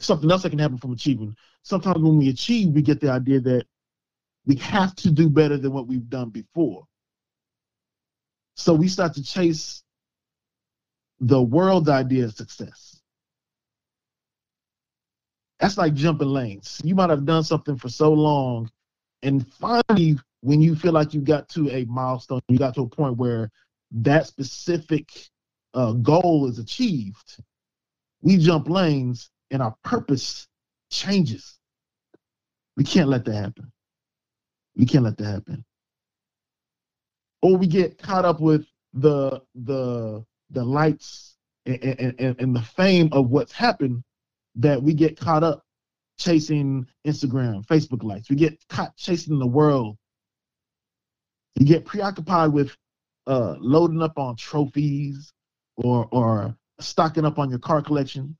something 0.00 0.30
else 0.30 0.42
that 0.42 0.50
can 0.50 0.58
happen 0.58 0.78
from 0.78 0.92
achieving. 0.92 1.36
Sometimes 1.62 2.00
when 2.02 2.18
we 2.18 2.28
achieve, 2.28 2.74
we 2.74 2.82
get 2.82 3.00
the 3.00 3.10
idea 3.10 3.40
that 3.40 3.66
we 4.46 4.56
have 4.56 4.94
to 4.96 5.10
do 5.10 5.30
better 5.30 5.56
than 5.56 5.72
what 5.72 5.86
we've 5.86 6.08
done 6.08 6.30
before. 6.30 6.84
So 8.56 8.74
we 8.74 8.88
start 8.88 9.14
to 9.14 9.22
chase 9.22 9.82
the 11.20 11.40
world's 11.40 11.88
idea 11.88 12.24
of 12.24 12.34
success. 12.34 13.00
That's 15.60 15.78
like 15.78 15.94
jumping 15.94 16.28
lanes. 16.28 16.80
You 16.84 16.94
might 16.94 17.10
have 17.10 17.24
done 17.24 17.44
something 17.44 17.76
for 17.76 17.88
so 17.88 18.12
long, 18.12 18.70
and 19.22 19.46
finally, 19.54 20.18
when 20.40 20.60
you 20.60 20.74
feel 20.74 20.92
like 20.92 21.14
you 21.14 21.20
got 21.20 21.48
to 21.50 21.70
a 21.70 21.84
milestone, 21.84 22.40
you 22.48 22.58
got 22.58 22.74
to 22.74 22.82
a 22.82 22.88
point 22.88 23.16
where 23.16 23.50
that 23.92 24.26
specific 24.26 25.08
uh, 25.74 25.92
goal 25.92 26.48
is 26.48 26.58
achieved, 26.58 27.38
we 28.22 28.36
jump 28.38 28.68
lanes 28.68 29.30
and 29.50 29.62
our 29.62 29.74
purpose 29.84 30.48
changes. 30.90 31.58
We 32.76 32.84
can't 32.84 33.08
let 33.08 33.24
that 33.26 33.34
happen. 33.34 33.70
We 34.76 34.86
can't 34.86 35.04
let 35.04 35.18
that 35.18 35.24
happen. 35.24 35.64
Or 37.42 37.56
we 37.56 37.66
get 37.66 37.98
caught 37.98 38.24
up 38.24 38.40
with 38.40 38.66
the 38.94 39.42
the 39.54 40.24
the 40.50 40.64
lights 40.64 41.36
and, 41.66 41.82
and, 42.20 42.40
and 42.40 42.56
the 42.56 42.62
fame 42.62 43.08
of 43.12 43.30
what's 43.30 43.52
happened 43.52 44.02
that 44.56 44.82
we 44.82 44.94
get 44.94 45.18
caught 45.18 45.42
up 45.42 45.64
chasing 46.18 46.86
Instagram, 47.06 47.66
Facebook 47.66 48.02
likes. 48.02 48.28
We 48.30 48.36
get 48.36 48.58
caught 48.68 48.96
chasing 48.96 49.38
the 49.38 49.46
world. 49.46 49.96
You 51.56 51.66
get 51.66 51.84
preoccupied 51.84 52.52
with 52.52 52.76
uh, 53.26 53.56
loading 53.58 54.02
up 54.02 54.18
on 54.18 54.36
trophies 54.36 55.32
or 55.76 56.08
or 56.12 56.56
stocking 56.80 57.24
up 57.24 57.38
on 57.38 57.50
your 57.50 57.58
car 57.58 57.82
collection. 57.82 58.36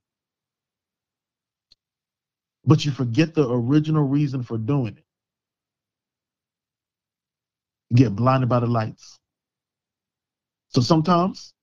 But 2.65 2.85
you 2.85 2.91
forget 2.91 3.33
the 3.33 3.49
original 3.49 4.03
reason 4.03 4.43
for 4.43 4.57
doing 4.57 4.97
it. 4.97 5.02
You 7.93 8.05
get 8.05 8.15
blinded 8.15 8.49
by 8.49 8.59
the 8.59 8.65
lights. 8.65 9.19
So 10.69 10.81
sometimes 10.81 11.53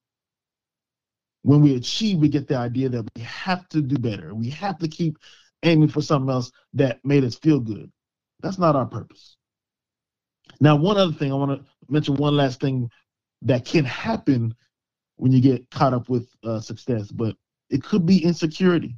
when 1.42 1.60
we 1.60 1.74
achieve, 1.74 2.18
we 2.18 2.28
get 2.28 2.46
the 2.46 2.56
idea 2.56 2.88
that 2.88 3.04
we 3.16 3.22
have 3.22 3.68
to 3.70 3.82
do 3.82 3.98
better. 3.98 4.32
We 4.32 4.48
have 4.50 4.78
to 4.78 4.86
keep 4.86 5.18
aiming 5.64 5.88
for 5.88 6.00
something 6.00 6.30
else 6.30 6.52
that 6.74 7.04
made 7.04 7.24
us 7.24 7.34
feel 7.34 7.58
good. 7.58 7.90
That's 8.42 8.58
not 8.58 8.76
our 8.76 8.86
purpose. 8.86 9.38
Now, 10.60 10.76
one 10.76 10.98
other 10.98 11.12
thing 11.12 11.32
I 11.32 11.34
want 11.34 11.60
to 11.60 11.66
mention 11.88 12.14
one 12.14 12.36
last 12.36 12.60
thing 12.60 12.88
that 13.42 13.64
can 13.64 13.84
happen 13.84 14.54
when 15.16 15.32
you 15.32 15.40
get 15.40 15.68
caught 15.70 15.94
up 15.94 16.08
with 16.08 16.28
uh, 16.44 16.60
success, 16.60 17.10
but 17.10 17.34
it 17.70 17.82
could 17.82 18.06
be 18.06 18.24
insecurity. 18.24 18.94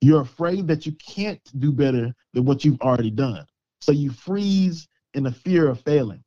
You're 0.00 0.22
afraid 0.22 0.66
that 0.66 0.84
you 0.84 0.92
can't 0.94 1.40
do 1.60 1.70
better 1.70 2.12
than 2.34 2.44
what 2.44 2.64
you've 2.64 2.80
already 2.80 3.12
done. 3.12 3.46
So 3.80 3.92
you 3.92 4.10
freeze 4.10 4.88
in 5.18 5.24
the 5.24 5.32
fear 5.32 5.68
of 5.68 5.80
failing. 5.82 6.24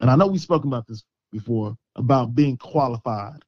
And 0.00 0.10
I 0.10 0.16
know 0.16 0.26
we've 0.26 0.40
spoken 0.40 0.68
about 0.68 0.86
this 0.86 1.04
before 1.32 1.76
about 1.96 2.34
being 2.34 2.56
qualified. 2.56 3.40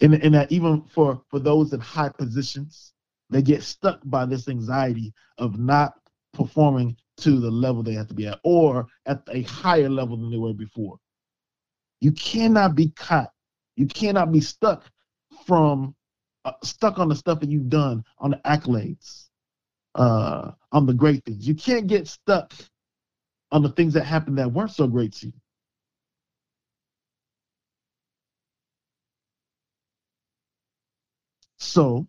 And, 0.00 0.14
and 0.14 0.34
that 0.34 0.50
even 0.50 0.82
for, 0.82 1.22
for 1.28 1.38
those 1.38 1.72
in 1.72 1.80
high 1.80 2.08
positions, 2.08 2.94
they 3.30 3.42
get 3.42 3.62
stuck 3.62 4.00
by 4.04 4.24
this 4.24 4.48
anxiety 4.48 5.12
of 5.38 5.58
not 5.58 5.94
performing 6.32 6.96
to 7.18 7.38
the 7.38 7.50
level 7.50 7.82
they 7.82 7.92
have 7.92 8.08
to 8.08 8.14
be 8.14 8.26
at 8.26 8.40
or 8.42 8.86
at 9.06 9.22
a 9.30 9.42
higher 9.42 9.88
level 9.88 10.16
than 10.16 10.30
they 10.30 10.38
were 10.38 10.54
before. 10.54 10.98
You 12.00 12.12
cannot 12.12 12.74
be 12.74 12.90
caught. 12.90 13.30
You 13.76 13.86
cannot 13.86 14.32
be 14.32 14.40
stuck 14.40 14.84
from 15.46 15.94
uh, 16.44 16.52
stuck 16.64 16.98
on 16.98 17.08
the 17.08 17.14
stuff 17.14 17.38
that 17.40 17.50
you've 17.50 17.68
done, 17.68 18.02
on 18.18 18.32
the 18.32 18.40
accolades, 18.44 19.28
uh, 19.94 20.52
on 20.72 20.86
the 20.86 20.94
great 20.94 21.24
things. 21.24 21.46
You 21.46 21.54
can't 21.54 21.86
get 21.86 22.08
stuck 22.08 22.52
on 23.50 23.62
the 23.62 23.70
things 23.70 23.94
that 23.94 24.04
happened 24.04 24.38
that 24.38 24.52
weren't 24.52 24.70
so 24.72 24.86
great 24.86 25.12
to 25.14 25.26
you. 25.26 25.32
So 31.58 32.06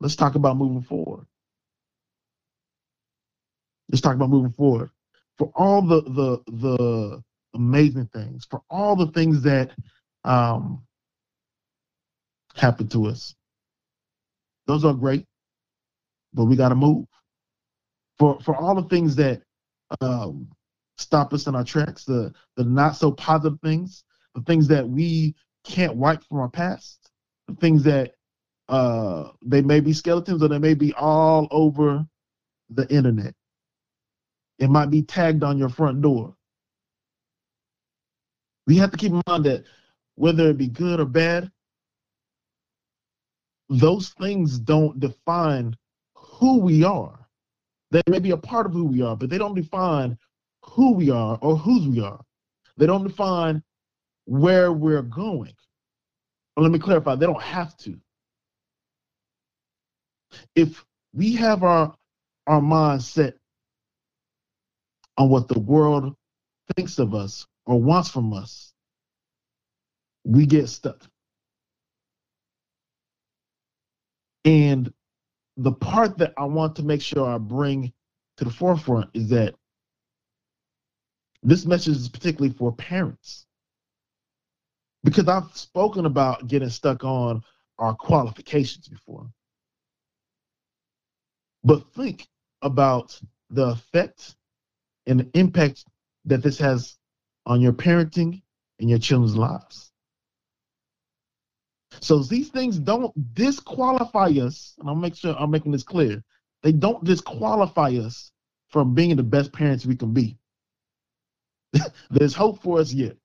let's 0.00 0.16
talk 0.16 0.34
about 0.34 0.56
moving 0.56 0.82
forward. 0.82 1.26
Let's 3.90 4.00
talk 4.00 4.14
about 4.14 4.30
moving 4.30 4.52
forward. 4.52 4.90
For 5.38 5.50
all 5.54 5.82
the 5.82 6.02
the 6.02 6.52
the 6.52 7.22
amazing 7.54 8.08
things, 8.12 8.46
for 8.50 8.62
all 8.70 8.96
the 8.96 9.08
things 9.08 9.42
that 9.42 9.70
um, 10.24 10.82
happen 12.54 12.88
to 12.88 13.06
us, 13.06 13.34
those 14.66 14.84
are 14.84 14.94
great, 14.94 15.26
but 16.34 16.44
we 16.44 16.56
got 16.56 16.70
to 16.70 16.74
move. 16.74 17.06
For 18.18 18.38
for 18.40 18.56
all 18.56 18.74
the 18.74 18.88
things 18.88 19.16
that 19.16 19.42
um, 20.00 20.48
stop 20.98 21.32
us 21.32 21.46
in 21.46 21.54
our 21.54 21.64
tracks, 21.64 22.04
the 22.04 22.32
the 22.56 22.64
not 22.64 22.96
so 22.96 23.12
positive 23.12 23.58
things, 23.62 24.04
the 24.34 24.42
things 24.42 24.68
that 24.68 24.88
we 24.88 25.34
can't 25.64 25.96
wipe 25.96 26.22
from 26.24 26.38
our 26.38 26.48
past, 26.48 27.10
the 27.48 27.54
things 27.54 27.82
that 27.84 28.14
uh, 28.68 29.30
they 29.44 29.60
may 29.62 29.80
be 29.80 29.92
skeletons 29.92 30.42
or 30.42 30.48
they 30.48 30.58
may 30.58 30.74
be 30.74 30.92
all 30.94 31.48
over 31.50 32.06
the 32.70 32.88
internet. 32.92 33.34
It 34.58 34.70
might 34.70 34.90
be 34.90 35.02
tagged 35.02 35.42
on 35.42 35.58
your 35.58 35.68
front 35.68 36.00
door. 36.00 36.34
We 38.66 38.76
have 38.76 38.90
to 38.92 38.96
keep 38.96 39.12
in 39.12 39.22
mind 39.26 39.44
that 39.44 39.64
whether 40.14 40.48
it 40.50 40.58
be 40.58 40.68
good 40.68 41.00
or 41.00 41.04
bad, 41.04 41.50
those 43.68 44.10
things 44.10 44.58
don't 44.58 45.00
define 45.00 45.76
who 46.42 46.58
we 46.58 46.82
are. 46.82 47.28
They 47.92 48.02
may 48.08 48.18
be 48.18 48.32
a 48.32 48.36
part 48.36 48.66
of 48.66 48.72
who 48.72 48.84
we 48.84 49.00
are, 49.00 49.16
but 49.16 49.30
they 49.30 49.38
don't 49.38 49.54
define 49.54 50.18
who 50.64 50.92
we 50.92 51.08
are 51.08 51.38
or 51.40 51.56
whose 51.56 51.86
we 51.86 52.00
are. 52.00 52.20
They 52.76 52.86
don't 52.86 53.06
define 53.06 53.62
where 54.24 54.72
we're 54.72 55.02
going. 55.02 55.54
Well, 56.56 56.64
let 56.64 56.72
me 56.72 56.80
clarify, 56.80 57.14
they 57.14 57.26
don't 57.26 57.40
have 57.40 57.76
to. 57.78 57.96
If 60.56 60.84
we 61.14 61.36
have 61.36 61.62
our 61.62 61.94
our 62.48 62.60
mind 62.60 63.04
set 63.04 63.34
on 65.16 65.28
what 65.28 65.46
the 65.46 65.60
world 65.60 66.16
thinks 66.74 66.98
of 66.98 67.14
us 67.14 67.46
or 67.66 67.80
wants 67.80 68.10
from 68.10 68.32
us, 68.32 68.72
we 70.24 70.46
get 70.46 70.68
stuck. 70.68 71.06
And 74.44 74.92
the 75.56 75.72
part 75.72 76.18
that 76.18 76.32
I 76.36 76.44
want 76.44 76.76
to 76.76 76.82
make 76.82 77.02
sure 77.02 77.28
I 77.28 77.38
bring 77.38 77.92
to 78.38 78.44
the 78.44 78.50
forefront 78.50 79.10
is 79.14 79.28
that 79.28 79.54
this 81.42 81.66
message 81.66 81.96
is 81.96 82.08
particularly 82.08 82.54
for 82.54 82.72
parents. 82.72 83.46
Because 85.04 85.28
I've 85.28 85.54
spoken 85.56 86.06
about 86.06 86.46
getting 86.46 86.68
stuck 86.68 87.04
on 87.04 87.42
our 87.78 87.94
qualifications 87.94 88.88
before. 88.88 89.28
But 91.64 91.92
think 91.94 92.28
about 92.62 93.18
the 93.50 93.70
effect 93.70 94.36
and 95.06 95.20
the 95.20 95.30
impact 95.38 95.84
that 96.24 96.42
this 96.42 96.58
has 96.58 96.96
on 97.46 97.60
your 97.60 97.72
parenting 97.72 98.42
and 98.78 98.88
your 98.88 98.98
children's 98.98 99.36
lives. 99.36 99.91
So 102.00 102.18
these 102.20 102.48
things 102.48 102.78
don't 102.78 103.12
disqualify 103.34 104.28
us, 104.40 104.74
and 104.78 104.88
I'll 104.88 104.94
make 104.94 105.14
sure 105.14 105.34
I'm 105.38 105.50
making 105.50 105.72
this 105.72 105.82
clear. 105.82 106.22
They 106.62 106.72
don't 106.72 107.04
disqualify 107.04 107.90
us 107.90 108.30
from 108.68 108.94
being 108.94 109.16
the 109.16 109.22
best 109.22 109.52
parents 109.52 109.84
we 109.84 109.96
can 109.96 110.12
be. 110.12 110.38
There's 112.10 112.34
hope 112.34 112.62
for 112.62 112.80
us 112.80 112.92
yet. 112.92 113.16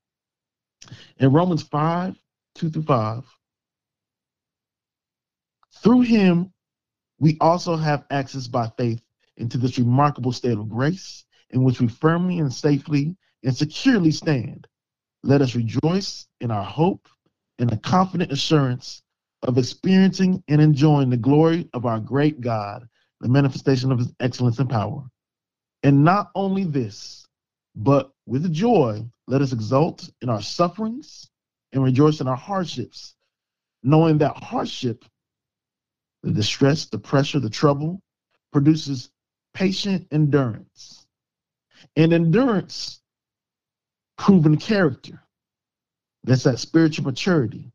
In 1.17 1.31
Romans 1.31 1.63
5, 1.63 2.19
2 2.55 2.69
through 2.69 2.83
5, 2.83 3.23
through 5.83 6.01
him 6.01 6.51
we 7.19 7.37
also 7.39 7.75
have 7.75 8.05
access 8.09 8.47
by 8.47 8.71
faith 8.77 9.01
into 9.37 9.57
this 9.57 9.77
remarkable 9.77 10.31
state 10.31 10.57
of 10.57 10.69
grace 10.69 11.25
in 11.49 11.63
which 11.63 11.79
we 11.79 11.87
firmly 11.87 12.39
and 12.39 12.53
safely 12.53 13.15
and 13.43 13.55
securely 13.55 14.11
stand. 14.11 14.67
Let 15.23 15.41
us 15.41 15.55
rejoice 15.55 16.27
in 16.41 16.51
our 16.51 16.63
hope 16.63 17.07
and 17.59 17.69
the 17.69 17.77
confident 17.77 18.31
assurance 18.31 19.01
of 19.43 19.57
experiencing 19.57 20.43
and 20.47 20.61
enjoying 20.61 21.09
the 21.09 21.17
glory 21.17 21.69
of 21.73 21.85
our 21.85 21.99
great 21.99 22.41
God, 22.41 22.87
the 23.21 23.29
manifestation 23.29 23.91
of 23.91 23.99
his 23.99 24.13
excellence 24.19 24.59
and 24.59 24.69
power. 24.69 25.03
And 25.83 26.03
not 26.03 26.31
only 26.35 26.63
this, 26.63 27.25
but 27.75 28.11
with 28.25 28.51
joy, 28.51 29.05
let 29.27 29.41
us 29.41 29.53
exult 29.53 30.09
in 30.21 30.29
our 30.29 30.41
sufferings 30.41 31.29
and 31.71 31.83
rejoice 31.83 32.21
in 32.21 32.27
our 32.27 32.35
hardships, 32.35 33.15
knowing 33.83 34.17
that 34.19 34.35
hardship, 34.43 35.05
the 36.23 36.31
distress, 36.31 36.85
the 36.85 36.97
pressure, 36.97 37.39
the 37.39 37.49
trouble, 37.49 38.01
produces 38.51 39.11
patient 39.53 40.07
endurance 40.11 41.05
and 41.95 42.13
endurance, 42.13 43.01
proven 44.17 44.57
character. 44.57 45.23
That's 46.23 46.43
that 46.43 46.59
spiritual 46.59 47.05
maturity. 47.05 47.71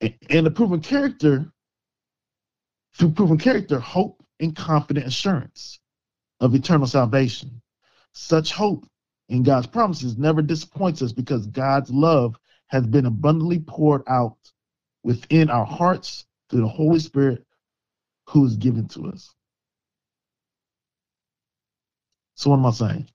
And 0.00 0.46
the 0.46 0.50
proven 0.50 0.80
character, 0.80 1.50
through 2.94 3.12
proven 3.12 3.38
character, 3.38 3.78
hope 3.78 4.22
and 4.40 4.54
confident 4.54 5.06
assurance 5.06 5.80
of 6.40 6.54
eternal 6.54 6.86
salvation. 6.86 7.62
Such 8.12 8.52
hope 8.52 8.86
in 9.28 9.42
God's 9.42 9.66
promises 9.66 10.16
never 10.16 10.42
disappoints 10.42 11.02
us 11.02 11.12
because 11.12 11.46
God's 11.46 11.90
love 11.90 12.38
has 12.68 12.86
been 12.86 13.06
abundantly 13.06 13.60
poured 13.60 14.02
out 14.08 14.36
within 15.02 15.50
our 15.50 15.64
hearts 15.64 16.26
through 16.48 16.62
the 16.62 16.68
Holy 16.68 16.98
Spirit 16.98 17.44
who 18.28 18.44
is 18.44 18.56
given 18.56 18.88
to 18.88 19.06
us. 19.06 19.32
So, 22.34 22.50
what 22.50 22.58
am 22.58 22.66
I 22.66 22.70
saying? 22.70 23.08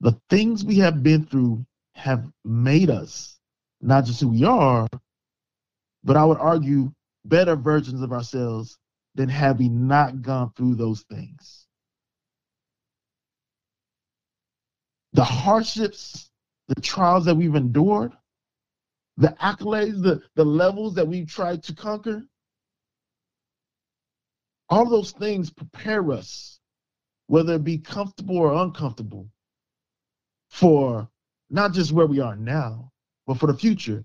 The 0.00 0.18
things 0.30 0.64
we 0.64 0.78
have 0.78 1.02
been 1.02 1.26
through 1.26 1.66
have 1.96 2.30
made 2.44 2.90
us 2.90 3.38
not 3.80 4.04
just 4.04 4.20
who 4.20 4.28
we 4.28 4.44
are, 4.44 4.86
but 6.04 6.16
I 6.16 6.24
would 6.24 6.38
argue 6.38 6.92
better 7.24 7.56
versions 7.56 8.02
of 8.02 8.12
ourselves 8.12 8.78
than 9.14 9.28
had 9.28 9.58
we 9.58 9.68
not 9.68 10.22
gone 10.22 10.52
through 10.56 10.76
those 10.76 11.02
things. 11.10 11.66
The 15.14 15.24
hardships, 15.24 16.30
the 16.68 16.80
trials 16.80 17.24
that 17.24 17.34
we've 17.34 17.54
endured, 17.54 18.12
the 19.16 19.34
accolades, 19.40 20.02
the, 20.02 20.22
the 20.34 20.44
levels 20.44 20.94
that 20.94 21.08
we've 21.08 21.28
tried 21.28 21.62
to 21.64 21.74
conquer, 21.74 22.22
all 24.68 24.88
those 24.88 25.12
things 25.12 25.50
prepare 25.50 26.12
us 26.12 26.60
whether 27.28 27.54
it 27.54 27.64
be 27.64 27.78
comfortable 27.78 28.36
or 28.36 28.52
uncomfortable, 28.52 29.28
for 30.50 31.08
not 31.50 31.72
just 31.72 31.92
where 31.92 32.06
we 32.06 32.20
are 32.20 32.36
now, 32.36 32.90
but 33.26 33.38
for 33.38 33.46
the 33.46 33.54
future. 33.56 34.04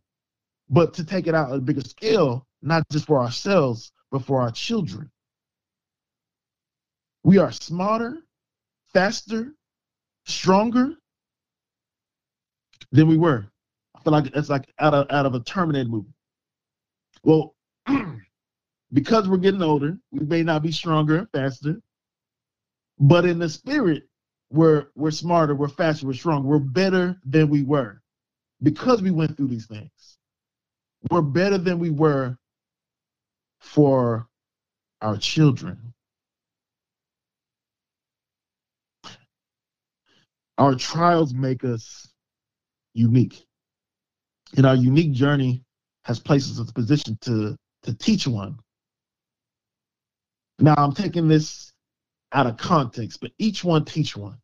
But 0.70 0.94
to 0.96 1.04
take 1.04 1.28
it 1.28 1.36
out 1.36 1.54
a 1.54 1.60
bigger 1.60 1.82
scale, 1.82 2.48
not 2.62 2.84
just 2.92 3.06
for 3.06 3.20
ourselves, 3.20 3.92
but 4.12 4.24
for 4.24 4.42
our 4.42 4.52
children. 4.52 5.12
We 7.24 7.38
are 7.38 7.52
smarter, 7.52 8.20
faster, 8.94 9.54
stronger 10.26 10.96
than 12.92 13.08
we 13.08 13.18
were. 13.18 13.48
I 13.96 14.00
feel 14.04 14.14
like 14.14 14.36
it's 14.36 14.50
like 14.50 14.72
out 14.80 14.94
of 14.94 15.08
out 15.12 15.26
of 15.26 15.36
a 15.36 15.40
Terminator 15.42 15.90
movie. 15.90 16.14
Well, 17.24 17.56
because 18.94 19.28
we're 19.28 19.38
getting 19.38 19.62
older, 19.62 19.98
we 20.12 20.26
may 20.26 20.44
not 20.44 20.64
be 20.64 20.72
stronger 20.72 21.18
and 21.18 21.30
faster, 21.32 21.82
but 23.00 23.26
in 23.26 23.40
the 23.40 23.50
spirit, 23.50 24.04
we're 24.52 24.88
we're 24.96 25.12
smarter, 25.12 25.56
we're 25.56 25.70
faster, 25.70 26.06
we're 26.06 26.14
stronger, 26.14 26.48
we're 26.48 26.60
better 26.60 27.18
than 27.26 27.50
we 27.50 27.64
were 27.64 28.02
because 28.62 29.02
we 29.02 29.12
went 29.12 29.38
through 29.38 29.48
these 29.48 29.66
things. 29.66 30.18
We're 31.10 31.22
better 31.22 31.58
than 31.58 31.80
we 31.80 31.90
were 31.90 32.38
for 33.60 34.28
our 35.02 35.18
children. 35.18 35.94
Our 40.58 40.76
trials 40.76 41.34
make 41.34 41.64
us 41.64 42.08
unique. 42.94 43.46
And 44.58 44.66
our 44.66 44.76
unique 44.76 45.14
journey 45.14 45.64
has 46.04 46.20
placed 46.20 46.52
us 46.52 46.60
in 46.60 46.68
a 46.68 46.74
position 46.74 47.18
to, 47.22 47.56
to 47.84 47.94
teach 47.96 48.28
one. 48.28 48.58
Now, 50.60 50.76
I'm 50.78 50.94
taking 50.94 51.28
this 51.28 51.71
out 52.34 52.48
of 52.48 52.58
context, 52.58 53.20
but 53.22 53.32
each 53.38 53.64
one 53.64 53.86
teach 53.86 54.16
one. 54.16 54.38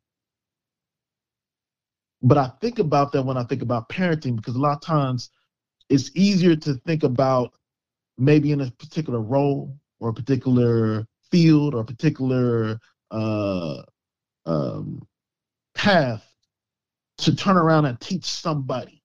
But 2.22 2.38
I 2.38 2.50
think 2.60 2.78
about 2.78 3.12
that 3.12 3.22
when 3.22 3.36
I 3.36 3.44
think 3.44 3.62
about 3.62 3.88
parenting 3.88 4.36
because 4.36 4.56
a 4.56 4.60
lot 4.60 4.74
of 4.74 4.80
times 4.82 5.30
it's 5.88 6.10
easier 6.14 6.56
to 6.56 6.74
think 6.86 7.04
about 7.04 7.52
maybe 8.18 8.52
in 8.52 8.60
a 8.60 8.70
particular 8.72 9.20
role 9.20 9.76
or 10.00 10.10
a 10.10 10.14
particular 10.14 11.06
field 11.30 11.74
or 11.74 11.80
a 11.80 11.84
particular 11.84 12.78
uh, 13.10 13.82
um, 14.46 15.06
path 15.74 16.24
to 17.18 17.34
turn 17.34 17.56
around 17.56 17.86
and 17.86 18.00
teach 18.00 18.24
somebody. 18.24 19.02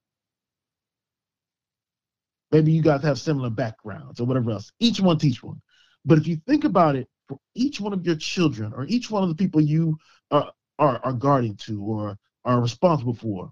Maybe 2.51 2.71
you 2.71 2.81
guys 2.81 3.03
have 3.03 3.19
similar 3.19 3.49
backgrounds 3.49 4.19
or 4.19 4.25
whatever 4.25 4.51
else. 4.51 4.71
Each 4.79 4.99
one 4.99 5.17
teach 5.17 5.43
one. 5.43 5.61
But 6.05 6.17
if 6.19 6.27
you 6.27 6.37
think 6.47 6.65
about 6.65 6.95
it, 6.95 7.07
each 7.55 7.79
one 7.79 7.93
of 7.93 8.05
your 8.05 8.15
children 8.15 8.73
or 8.73 8.85
each 8.85 9.09
one 9.09 9.23
of 9.23 9.29
the 9.29 9.35
people 9.35 9.61
you 9.61 9.97
are, 10.31 10.51
are, 10.79 10.99
are 11.03 11.13
guarding 11.13 11.55
to 11.57 11.81
or 11.83 12.17
are 12.45 12.61
responsible 12.61 13.13
for, 13.13 13.51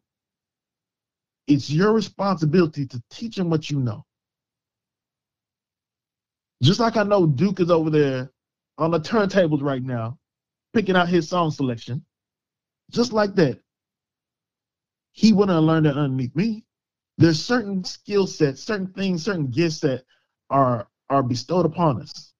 it's 1.48 1.70
your 1.70 1.94
responsibility 1.94 2.86
to 2.86 3.02
teach 3.10 3.36
them 3.36 3.50
what 3.50 3.70
you 3.70 3.80
know. 3.80 4.06
Just 6.62 6.80
like 6.80 6.98
I 6.98 7.04
know 7.04 7.26
Duke 7.26 7.60
is 7.60 7.72
over 7.72 7.90
there 7.90 8.32
on 8.78 8.92
the 8.92 9.00
turntables 9.00 9.62
right 9.62 9.84
now, 9.84 10.18
picking 10.74 10.96
out 10.96 11.10
his 11.10 11.28
song 11.28 11.52
selection. 11.52 12.06
Just 12.92 13.14
like 13.14 13.36
that. 13.36 13.60
He 15.14 15.34
wouldn't 15.34 15.56
have 15.56 15.64
learned 15.64 15.88
it 15.88 15.98
underneath 15.98 16.36
me. 16.36 16.64
There's 17.18 17.44
certain 17.44 17.84
skill 17.84 18.28
sets, 18.28 18.64
certain 18.64 18.88
things, 18.94 19.26
certain 19.26 19.48
gifts 19.48 19.80
that 19.82 20.04
are 20.50 20.88
are 21.10 21.24
bestowed 21.24 21.66
upon 21.66 22.02
us. 22.02 22.31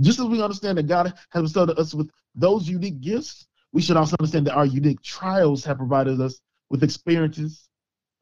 Just 0.00 0.18
as 0.20 0.26
we 0.26 0.42
understand 0.42 0.78
that 0.78 0.86
God 0.86 1.14
has 1.30 1.42
bestowed 1.42 1.70
us 1.78 1.94
with 1.94 2.10
those 2.34 2.68
unique 2.68 3.00
gifts, 3.00 3.46
we 3.72 3.80
should 3.82 3.96
also 3.96 4.16
understand 4.20 4.46
that 4.46 4.54
our 4.54 4.66
unique 4.66 5.02
trials 5.02 5.64
have 5.64 5.78
provided 5.78 6.20
us 6.20 6.40
with 6.70 6.82
experiences, 6.82 7.68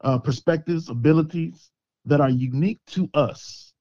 uh, 0.02 0.18
perspectives, 0.18 0.88
abilities 0.88 1.70
that 2.04 2.20
are 2.20 2.30
unique 2.30 2.80
to 2.86 3.08
us 3.14 3.74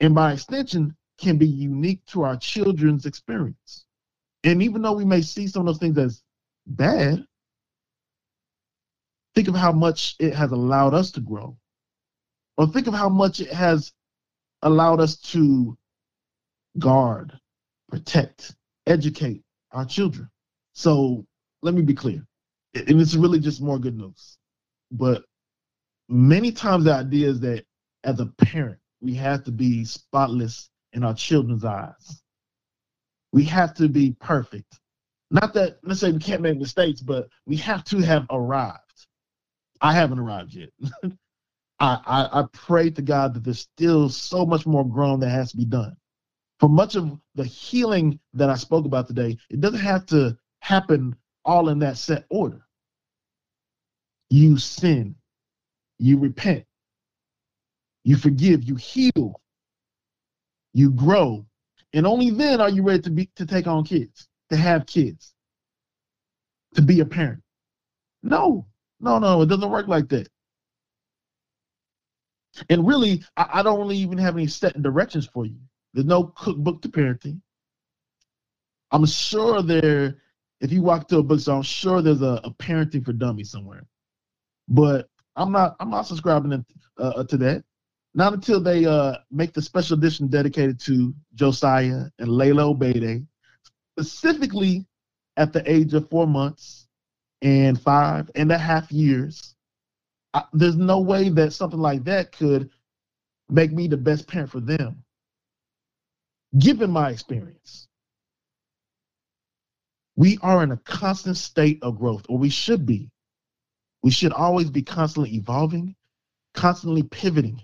and 0.00 0.14
by 0.14 0.32
extension 0.32 0.94
can 1.18 1.36
be 1.38 1.46
unique 1.46 2.04
to 2.06 2.22
our 2.22 2.36
children's 2.36 3.06
experience. 3.06 3.84
And 4.44 4.62
even 4.62 4.82
though 4.82 4.92
we 4.92 5.04
may 5.04 5.22
see 5.22 5.48
some 5.48 5.60
of 5.62 5.66
those 5.66 5.78
things 5.78 5.98
as 5.98 6.22
bad, 6.66 7.24
think 9.34 9.48
of 9.48 9.56
how 9.56 9.72
much 9.72 10.14
it 10.20 10.34
has 10.34 10.52
allowed 10.52 10.94
us 10.94 11.10
to 11.12 11.20
grow. 11.20 11.56
Or 12.56 12.66
think 12.68 12.86
of 12.86 12.94
how 12.94 13.08
much 13.08 13.40
it 13.40 13.52
has 13.52 13.92
allowed 14.62 15.00
us 15.00 15.16
to 15.16 15.76
guard, 16.78 17.38
protect, 17.88 18.54
educate 18.86 19.42
our 19.72 19.84
children. 19.84 20.28
So 20.72 21.26
let 21.62 21.74
me 21.74 21.82
be 21.82 21.94
clear. 21.94 22.26
And 22.74 23.00
it's 23.00 23.14
really 23.14 23.40
just 23.40 23.60
more 23.60 23.78
good 23.78 23.96
news. 23.96 24.38
But 24.90 25.24
many 26.08 26.52
times 26.52 26.84
the 26.84 26.94
idea 26.94 27.28
is 27.28 27.40
that 27.40 27.64
as 28.04 28.20
a 28.20 28.26
parent, 28.26 28.78
we 29.00 29.14
have 29.14 29.44
to 29.44 29.52
be 29.52 29.84
spotless 29.84 30.70
in 30.92 31.04
our 31.04 31.14
children's 31.14 31.64
eyes. 31.64 32.22
We 33.32 33.44
have 33.44 33.74
to 33.74 33.88
be 33.88 34.16
perfect. 34.20 34.78
Not 35.30 35.52
that 35.54 35.84
necessarily 35.84 36.18
we 36.18 36.24
can't 36.24 36.40
make 36.40 36.58
mistakes, 36.58 37.00
but 37.00 37.28
we 37.46 37.56
have 37.56 37.84
to 37.84 37.98
have 37.98 38.26
arrived. 38.30 38.78
I 39.80 39.92
haven't 39.92 40.18
arrived 40.18 40.54
yet. 40.54 40.70
I, 41.80 41.98
I, 42.06 42.40
I 42.40 42.44
pray 42.52 42.90
to 42.90 43.02
God 43.02 43.34
that 43.34 43.44
there's 43.44 43.60
still 43.60 44.08
so 44.08 44.44
much 44.44 44.66
more 44.66 44.88
grown 44.88 45.20
that 45.20 45.28
has 45.30 45.50
to 45.52 45.56
be 45.56 45.64
done. 45.64 45.96
For 46.60 46.68
much 46.68 46.96
of 46.96 47.18
the 47.34 47.44
healing 47.44 48.18
that 48.34 48.50
I 48.50 48.56
spoke 48.56 48.84
about 48.84 49.06
today, 49.06 49.38
it 49.50 49.60
doesn't 49.60 49.80
have 49.80 50.06
to 50.06 50.36
happen 50.60 51.14
all 51.44 51.68
in 51.68 51.78
that 51.80 51.98
set 51.98 52.24
order. 52.30 52.66
You 54.30 54.58
sin, 54.58 55.14
you 55.98 56.18
repent, 56.18 56.64
you 58.04 58.16
forgive, 58.16 58.64
you 58.64 58.74
heal, 58.74 59.40
you 60.74 60.90
grow, 60.90 61.46
and 61.92 62.06
only 62.06 62.30
then 62.30 62.60
are 62.60 62.68
you 62.68 62.82
ready 62.82 63.02
to 63.02 63.10
be 63.10 63.30
to 63.36 63.46
take 63.46 63.66
on 63.66 63.84
kids, 63.84 64.28
to 64.50 64.56
have 64.56 64.86
kids, 64.86 65.34
to 66.74 66.82
be 66.82 67.00
a 67.00 67.06
parent. 67.06 67.42
No, 68.22 68.66
no, 69.00 69.18
no, 69.18 69.42
it 69.42 69.46
doesn't 69.46 69.70
work 69.70 69.88
like 69.88 70.08
that. 70.08 70.28
And 72.68 72.86
really, 72.86 73.22
I, 73.36 73.48
I 73.54 73.62
don't 73.62 73.78
really 73.78 73.98
even 73.98 74.18
have 74.18 74.36
any 74.36 74.48
set 74.48 74.80
directions 74.82 75.26
for 75.26 75.46
you. 75.46 75.58
There's 75.94 76.06
no 76.06 76.24
cookbook 76.24 76.82
to 76.82 76.88
parenting. 76.88 77.40
I'm 78.90 79.06
sure 79.06 79.62
there, 79.62 80.16
if 80.60 80.72
you 80.72 80.82
walk 80.82 81.08
to 81.08 81.18
a 81.18 81.22
bookstore, 81.22 81.56
I'm 81.56 81.62
sure 81.62 82.02
there's 82.02 82.22
a, 82.22 82.40
a 82.44 82.50
parenting 82.54 83.04
for 83.04 83.12
dummies 83.12 83.50
somewhere. 83.50 83.86
But 84.68 85.08
I'm 85.36 85.52
not. 85.52 85.76
I'm 85.80 85.90
not 85.90 86.06
subscribing 86.06 86.50
to, 86.50 86.64
uh, 87.02 87.24
to 87.24 87.36
that. 87.38 87.64
Not 88.14 88.32
until 88.34 88.60
they 88.60 88.84
uh, 88.84 89.18
make 89.30 89.52
the 89.52 89.62
special 89.62 89.96
edition 89.96 90.28
dedicated 90.28 90.80
to 90.80 91.14
Josiah 91.34 92.06
and 92.18 92.28
Layla 92.28 92.62
Obede, 92.62 93.26
specifically 93.96 94.86
at 95.36 95.52
the 95.52 95.62
age 95.70 95.94
of 95.94 96.08
four 96.10 96.26
months 96.26 96.88
and 97.42 97.80
five 97.80 98.30
and 98.34 98.50
a 98.50 98.58
half 98.58 98.90
years. 98.90 99.54
I, 100.34 100.42
there's 100.52 100.76
no 100.76 101.00
way 101.00 101.28
that 101.30 101.52
something 101.52 101.78
like 101.78 102.04
that 102.04 102.32
could 102.32 102.70
make 103.48 103.72
me 103.72 103.88
the 103.88 103.96
best 103.96 104.26
parent 104.26 104.50
for 104.50 104.60
them, 104.60 105.02
given 106.56 106.90
my 106.90 107.10
experience. 107.10 107.88
We 110.16 110.38
are 110.42 110.62
in 110.62 110.72
a 110.72 110.76
constant 110.78 111.36
state 111.36 111.78
of 111.82 111.98
growth, 111.98 112.26
or 112.28 112.38
we 112.38 112.50
should 112.50 112.86
be. 112.86 113.10
We 114.02 114.10
should 114.10 114.32
always 114.32 114.70
be 114.70 114.82
constantly 114.82 115.34
evolving, 115.34 115.94
constantly 116.54 117.02
pivoting, 117.02 117.60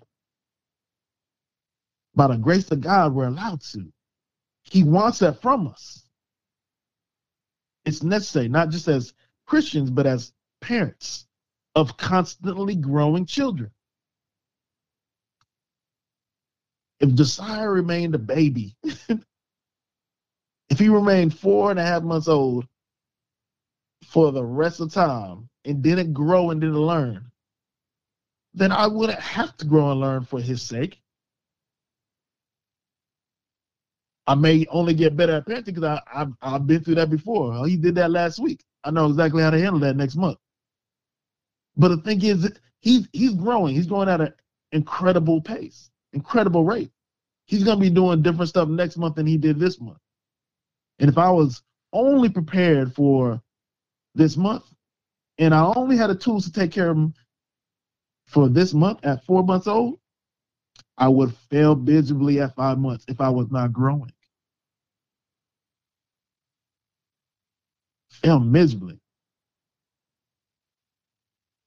by 2.15 2.29
the 2.29 2.37
grace 2.37 2.71
of 2.71 2.81
God, 2.81 3.13
we're 3.13 3.27
allowed 3.27 3.61
to. 3.73 3.93
He 4.63 4.85
wants 4.85 5.19
that 5.19 5.43
from 5.43 5.67
us. 5.67 6.05
It's 7.85 8.03
necessary, 8.03 8.49
not 8.49 8.71
just 8.71 8.89
as 8.89 9.13
Christians, 9.47 9.91
but 9.91 10.07
as 10.07 10.33
parents 10.61 11.27
of 11.75 11.97
constantly 11.97 12.77
growing 12.77 13.27
children. 13.27 13.71
If 17.01 17.15
Josiah 17.15 17.69
remained 17.69 18.15
a 18.15 18.19
baby, 18.19 18.77
if 20.69 20.79
he 20.79 20.89
remained 20.89 21.39
four 21.39 21.71
and 21.71 21.79
a 21.79 21.85
half 21.85 22.03
months 22.03 22.29
old 22.29 22.67
for 24.07 24.33
the 24.33 24.45
rest 24.45 24.81
of 24.81 24.93
time 24.93 25.49
and 25.65 25.83
didn't 25.83 26.13
grow 26.13 26.51
and 26.51 26.61
didn't 26.61 26.79
learn, 26.79 27.31
then 28.55 28.71
I 28.71 28.87
wouldn't 28.87 29.21
have 29.21 29.57
to 29.59 29.67
grow 29.67 29.91
and 29.91 30.01
learn 30.01 30.25
for 30.25 30.41
his 30.41 30.63
sake. 30.63 31.01
I 34.27 34.35
may 34.35 34.65
only 34.71 34.95
get 34.95 35.17
better 35.17 35.35
at 35.35 35.47
parenting 35.47 35.67
because 35.67 36.01
I've, 36.15 36.33
I've 36.41 36.67
been 36.67 36.83
through 36.83 36.95
that 36.95 37.11
before. 37.11 37.53
Oh, 37.53 37.65
he 37.65 37.77
did 37.77 37.95
that 37.97 38.11
last 38.11 38.39
week. 38.39 38.65
I 38.85 38.91
know 38.91 39.07
exactly 39.07 39.43
how 39.43 39.51
to 39.51 39.59
handle 39.59 39.81
that 39.81 39.97
next 39.97 40.17
month. 40.17 40.39
But 41.77 41.89
the 41.89 41.97
thing 41.99 42.23
is, 42.23 42.51
he's 42.81 43.09
he's 43.13 43.35
growing. 43.35 43.75
He's 43.75 43.87
growing 43.87 44.09
at 44.09 44.21
an 44.21 44.33
incredible 44.73 45.41
pace, 45.41 45.91
incredible 46.15 46.65
rate. 46.65 46.91
He's 47.47 47.65
going 47.65 47.79
to 47.79 47.81
be 47.81 47.91
doing 47.91 48.23
different 48.23 48.49
stuff 48.49 48.69
next 48.69 48.97
month 48.97 49.17
than 49.17 49.27
he 49.27 49.37
did 49.37 49.59
this 49.59 49.81
month. 49.81 49.99
And 50.99 51.11
if 51.11 51.19
I 51.19 51.31
was 51.31 51.63
only 51.93 52.29
prepared 52.29 52.95
for 52.95 53.43
this 54.15 54.37
month, 54.37 54.65
and 55.39 55.55
I 55.55 55.73
only 55.77 55.97
had 55.97 56.09
the 56.09 56.15
tools 56.15 56.45
to 56.45 56.53
take 56.53 56.71
care 56.71 56.91
of 56.91 56.97
him 56.97 57.15
for 58.27 58.49
this 58.49 58.73
month 58.73 59.01
at 59.05 59.25
four 59.25 59.43
months 59.43 59.67
old, 59.67 59.99
I 60.97 61.09
would 61.09 61.35
fail 61.51 61.75
miserably 61.75 62.41
at 62.41 62.55
five 62.55 62.79
months 62.79 63.05
if 63.09 63.21
I 63.21 63.29
was 63.29 63.51
not 63.51 63.73
growing. 63.73 64.13
Fail 68.11 68.39
miserably. 68.39 69.01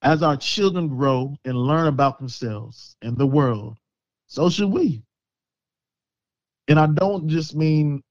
As 0.01 0.23
our 0.23 0.37
children 0.37 0.87
grow 0.87 1.35
and 1.43 1.57
learn 1.57 1.87
about 1.87 2.19
themselves 2.19 2.95
and 3.01 3.17
the 3.17 3.27
world, 3.27 3.77
so 4.27 4.49
should 4.49 4.71
we. 4.71 5.01
And 6.67 6.79
I 6.79 6.87
don't 6.87 7.27
just 7.27 7.55
mean 7.55 8.03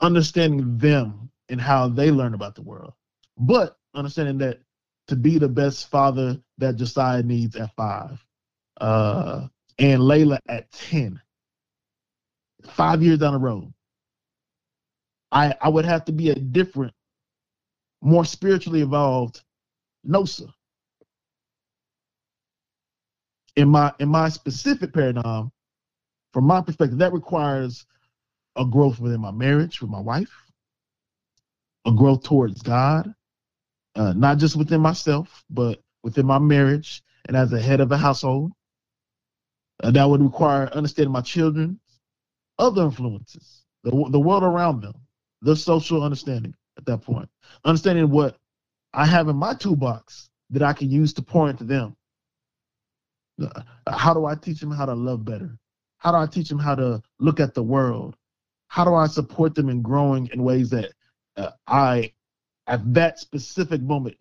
understanding 0.00 0.78
them 0.78 1.30
and 1.48 1.60
how 1.60 1.88
they 1.88 2.10
learn 2.10 2.34
about 2.34 2.54
the 2.54 2.62
world, 2.62 2.94
but 3.36 3.76
understanding 3.94 4.38
that 4.38 4.60
to 5.08 5.16
be 5.16 5.38
the 5.38 5.48
best 5.48 5.90
father 5.90 6.38
that 6.58 6.76
Josiah 6.76 7.22
needs 7.22 7.56
at 7.56 7.74
five, 7.74 8.24
uh, 8.80 9.48
and 9.78 10.02
Layla 10.02 10.38
at 10.48 10.70
10, 10.72 11.20
five 12.64 13.02
years 13.02 13.18
down 13.18 13.32
the 13.32 13.38
road, 13.38 13.72
I, 15.32 15.54
I 15.60 15.68
would 15.68 15.84
have 15.84 16.04
to 16.06 16.12
be 16.12 16.30
a 16.30 16.34
different, 16.34 16.92
more 18.02 18.24
spiritually 18.24 18.82
evolved 18.82 19.42
Nosa. 20.06 20.52
In 23.56 23.68
my 23.68 23.92
in 23.98 24.08
my 24.08 24.28
specific 24.28 24.92
paradigm, 24.92 25.50
from 26.32 26.44
my 26.44 26.60
perspective, 26.60 26.98
that 26.98 27.12
requires 27.12 27.86
a 28.56 28.64
growth 28.64 29.00
within 29.00 29.20
my 29.20 29.30
marriage 29.30 29.80
with 29.80 29.90
my 29.90 30.00
wife, 30.00 30.32
a 31.86 31.92
growth 31.92 32.22
towards 32.22 32.62
God, 32.62 33.12
uh, 33.94 34.12
not 34.12 34.38
just 34.38 34.56
within 34.56 34.80
myself, 34.80 35.44
but 35.50 35.80
within 36.02 36.26
my 36.26 36.38
marriage 36.38 37.02
and 37.26 37.36
as 37.36 37.52
a 37.52 37.60
head 37.60 37.80
of 37.80 37.92
a 37.92 37.96
household. 37.96 38.52
Uh, 39.82 39.92
that 39.92 40.04
would 40.08 40.20
require 40.20 40.68
understanding 40.72 41.12
my 41.12 41.20
children, 41.20 41.78
other 42.58 42.82
influences, 42.82 43.64
the, 43.84 43.90
the 44.10 44.18
world 44.18 44.42
around 44.42 44.82
them, 44.82 44.94
the 45.42 45.54
social 45.54 46.02
understanding 46.02 46.54
at 46.76 46.84
that 46.84 46.98
point, 46.98 47.28
understanding 47.64 48.10
what 48.10 48.36
I 48.92 49.06
have 49.06 49.28
in 49.28 49.36
my 49.36 49.54
toolbox 49.54 50.30
that 50.50 50.62
I 50.62 50.72
can 50.72 50.90
use 50.90 51.12
to 51.14 51.22
pour 51.22 51.48
into 51.48 51.64
them. 51.64 51.94
How 53.88 54.14
do 54.14 54.26
I 54.26 54.34
teach 54.34 54.60
them 54.60 54.70
how 54.70 54.86
to 54.86 54.94
love 54.94 55.24
better? 55.24 55.58
How 55.98 56.12
do 56.12 56.18
I 56.18 56.26
teach 56.26 56.48
them 56.48 56.58
how 56.58 56.74
to 56.74 57.02
look 57.18 57.40
at 57.40 57.54
the 57.54 57.62
world? 57.62 58.16
How 58.68 58.84
do 58.84 58.94
I 58.94 59.06
support 59.06 59.54
them 59.54 59.68
in 59.68 59.82
growing 59.82 60.28
in 60.32 60.42
ways 60.42 60.70
that 60.70 60.92
uh, 61.36 61.50
I, 61.66 62.12
at 62.66 62.92
that 62.94 63.18
specific 63.18 63.80
moment, 63.80 64.16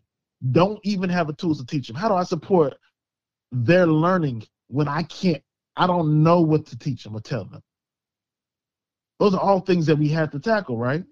don't 0.52 0.80
even 0.84 1.10
have 1.10 1.28
the 1.28 1.34
tools 1.34 1.60
to 1.60 1.66
teach 1.66 1.88
them? 1.88 1.96
How 1.96 2.08
do 2.08 2.16
I 2.16 2.24
support 2.24 2.76
their 3.52 3.86
learning 3.86 4.44
when 4.68 4.88
I 4.88 5.04
can't, 5.04 5.44
I 5.76 5.88
don't 5.88 6.24
know 6.24 6.42
what 6.42 6.66
to 6.68 6.78
teach 6.78 7.04
them 7.04 7.16
or 7.16 7.22
tell 7.22 7.46
them? 7.46 7.62
Those 9.20 9.34
are 9.34 9.42
all 9.42 9.60
things 9.60 9.86
that 9.88 9.98
we 9.98 10.10
have 10.10 10.32
to 10.32 10.40
tackle, 10.40 10.78
right? 10.78 11.04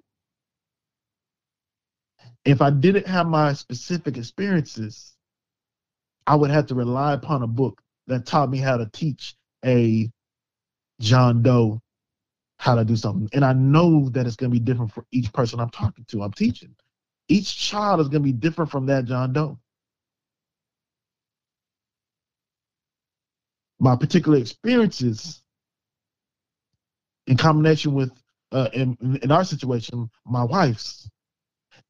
If 2.45 2.61
I 2.61 2.69
didn't 2.69 3.07
have 3.07 3.27
my 3.27 3.53
specific 3.53 4.17
experiences, 4.17 5.15
I 6.27 6.35
would 6.35 6.51
have 6.51 6.67
to 6.67 6.75
rely 6.75 7.13
upon 7.13 7.41
a 7.41 7.47
book 7.47 7.81
that 8.07 8.25
taught 8.25 8.49
me 8.49 8.59
how 8.59 8.77
to 8.77 8.89
teach 8.93 9.35
a 9.65 10.09
John 10.99 11.41
Doe 11.41 11.81
how 12.57 12.75
to 12.75 12.85
do 12.85 12.95
something. 12.95 13.29
And 13.33 13.43
I 13.43 13.53
know 13.53 14.09
that 14.09 14.25
it's 14.25 14.35
going 14.35 14.51
to 14.51 14.59
be 14.59 14.63
different 14.63 14.93
for 14.93 15.05
each 15.11 15.31
person 15.33 15.59
I'm 15.59 15.69
talking 15.69 16.05
to, 16.09 16.23
I'm 16.23 16.31
teaching. 16.31 16.75
Each 17.27 17.57
child 17.57 17.99
is 17.99 18.07
going 18.07 18.21
to 18.21 18.27
be 18.27 18.33
different 18.33 18.71
from 18.71 18.85
that 18.87 19.05
John 19.05 19.33
Doe. 19.33 19.59
My 23.79 23.95
particular 23.95 24.37
experiences 24.37 25.41
in 27.27 27.35
combination 27.35 27.93
with, 27.93 28.11
uh, 28.51 28.69
in, 28.73 28.97
in 29.21 29.31
our 29.31 29.43
situation, 29.43 30.09
my 30.25 30.43
wife's, 30.43 31.09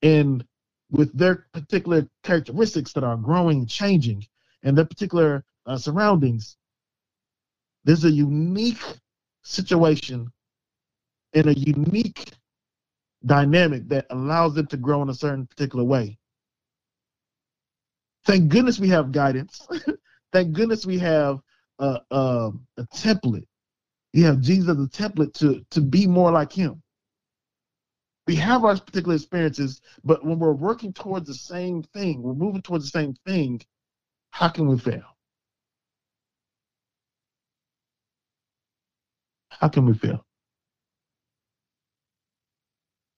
and 0.02 0.44
with 0.90 1.16
their 1.18 1.48
particular 1.54 2.08
characteristics 2.24 2.94
that 2.94 3.04
are 3.04 3.18
growing, 3.18 3.66
changing, 3.68 4.26
and 4.64 4.78
their 4.78 4.86
particular 4.86 5.44
uh, 5.66 5.78
surroundings, 5.78 6.58
there's 7.84 8.06
a 8.06 8.12
unique 8.12 8.84
situation 9.44 10.32
and 11.34 11.48
a 11.48 11.58
unique 11.58 12.32
dynamic 13.26 13.88
that 13.90 14.06
allows 14.10 14.54
them 14.56 14.68
to 14.68 14.78
grow 14.78 15.02
in 15.02 15.10
a 15.10 15.14
certain 15.14 15.48
particular 15.48 15.84
way. 15.84 16.18
Thank 18.26 18.50
goodness 18.50 18.80
we 18.80 18.90
have 18.90 19.12
guidance. 19.12 19.68
Thank 20.34 20.54
goodness 20.54 20.86
we 20.86 20.98
have 21.00 21.40
a, 21.80 22.00
a, 22.12 22.52
a 22.78 22.84
template. 22.96 23.46
You 24.14 24.26
have 24.26 24.42
Jesus 24.42 24.70
a 24.70 24.88
template 24.90 25.34
to, 25.36 25.64
to 25.72 25.82
be 25.82 26.08
more 26.08 26.32
like 26.32 26.52
him. 26.52 26.82
We 28.28 28.36
have 28.38 28.64
our 28.66 28.80
particular 28.80 29.16
experiences, 29.16 29.82
but 30.04 30.26
when 30.26 30.40
we're 30.40 30.54
working 30.54 30.94
towards 30.94 31.28
the 31.28 31.36
same 31.36 31.84
thing, 31.84 32.24
we're 32.24 32.34
moving 32.34 32.64
towards 32.64 32.86
the 32.86 33.00
same 33.00 33.14
thing, 33.28 33.62
how 34.32 34.50
can 34.50 34.68
we 34.68 34.80
fail? 34.80 35.15
How 39.60 39.70
can 39.70 39.86
we 39.86 39.94
fail? 39.94 40.26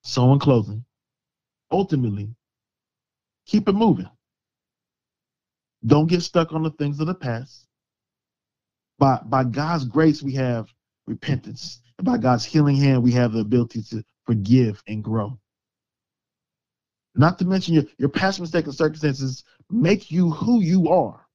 So, 0.04 0.32
in 0.32 0.40
closing, 0.40 0.86
ultimately, 1.72 2.30
keep 3.46 3.68
it 3.68 3.74
moving. 3.74 4.10
Don't 5.86 6.08
get 6.08 6.22
stuck 6.22 6.54
on 6.54 6.64
the 6.64 6.72
things 6.72 7.00
of 7.00 7.08
the 7.08 7.14
past. 7.14 7.68
By, 9.00 9.20
by 9.26 9.44
God's 9.44 9.86
grace, 9.86 10.24
we 10.24 10.34
have 10.34 10.68
repentance. 11.06 11.82
And 11.98 12.06
by 12.06 12.18
God's 12.18 12.46
healing 12.46 12.78
hand, 12.78 13.04
we 13.04 13.12
have 13.14 13.34
the 13.34 13.40
ability 13.40 13.84
to 13.90 14.04
forgive 14.26 14.82
and 14.88 15.04
grow. 15.04 15.38
Not 17.16 17.40
to 17.40 17.46
mention 17.46 17.74
your, 17.74 17.84
your 17.98 18.10
past 18.10 18.40
mistakes 18.40 18.68
and 18.68 18.76
circumstances 18.76 19.44
make 19.70 20.12
you 20.12 20.32
who 20.32 20.62
you 20.62 20.90
are. 20.90 21.26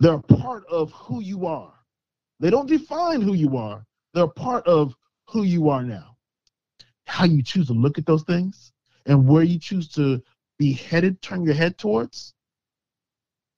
They're 0.00 0.14
a 0.14 0.22
part 0.22 0.64
of 0.70 0.92
who 0.92 1.20
you 1.20 1.46
are. 1.46 1.72
They 2.40 2.50
don't 2.50 2.68
define 2.68 3.20
who 3.20 3.34
you 3.34 3.56
are. 3.56 3.84
They're 4.14 4.28
part 4.28 4.66
of 4.66 4.94
who 5.28 5.42
you 5.42 5.68
are 5.68 5.82
now. 5.82 6.16
How 7.06 7.24
you 7.24 7.42
choose 7.42 7.66
to 7.68 7.72
look 7.72 7.98
at 7.98 8.06
those 8.06 8.22
things 8.22 8.72
and 9.06 9.26
where 9.26 9.42
you 9.42 9.58
choose 9.58 9.88
to 9.94 10.22
be 10.58 10.72
headed, 10.72 11.20
turn 11.22 11.42
your 11.42 11.54
head 11.54 11.78
towards, 11.78 12.34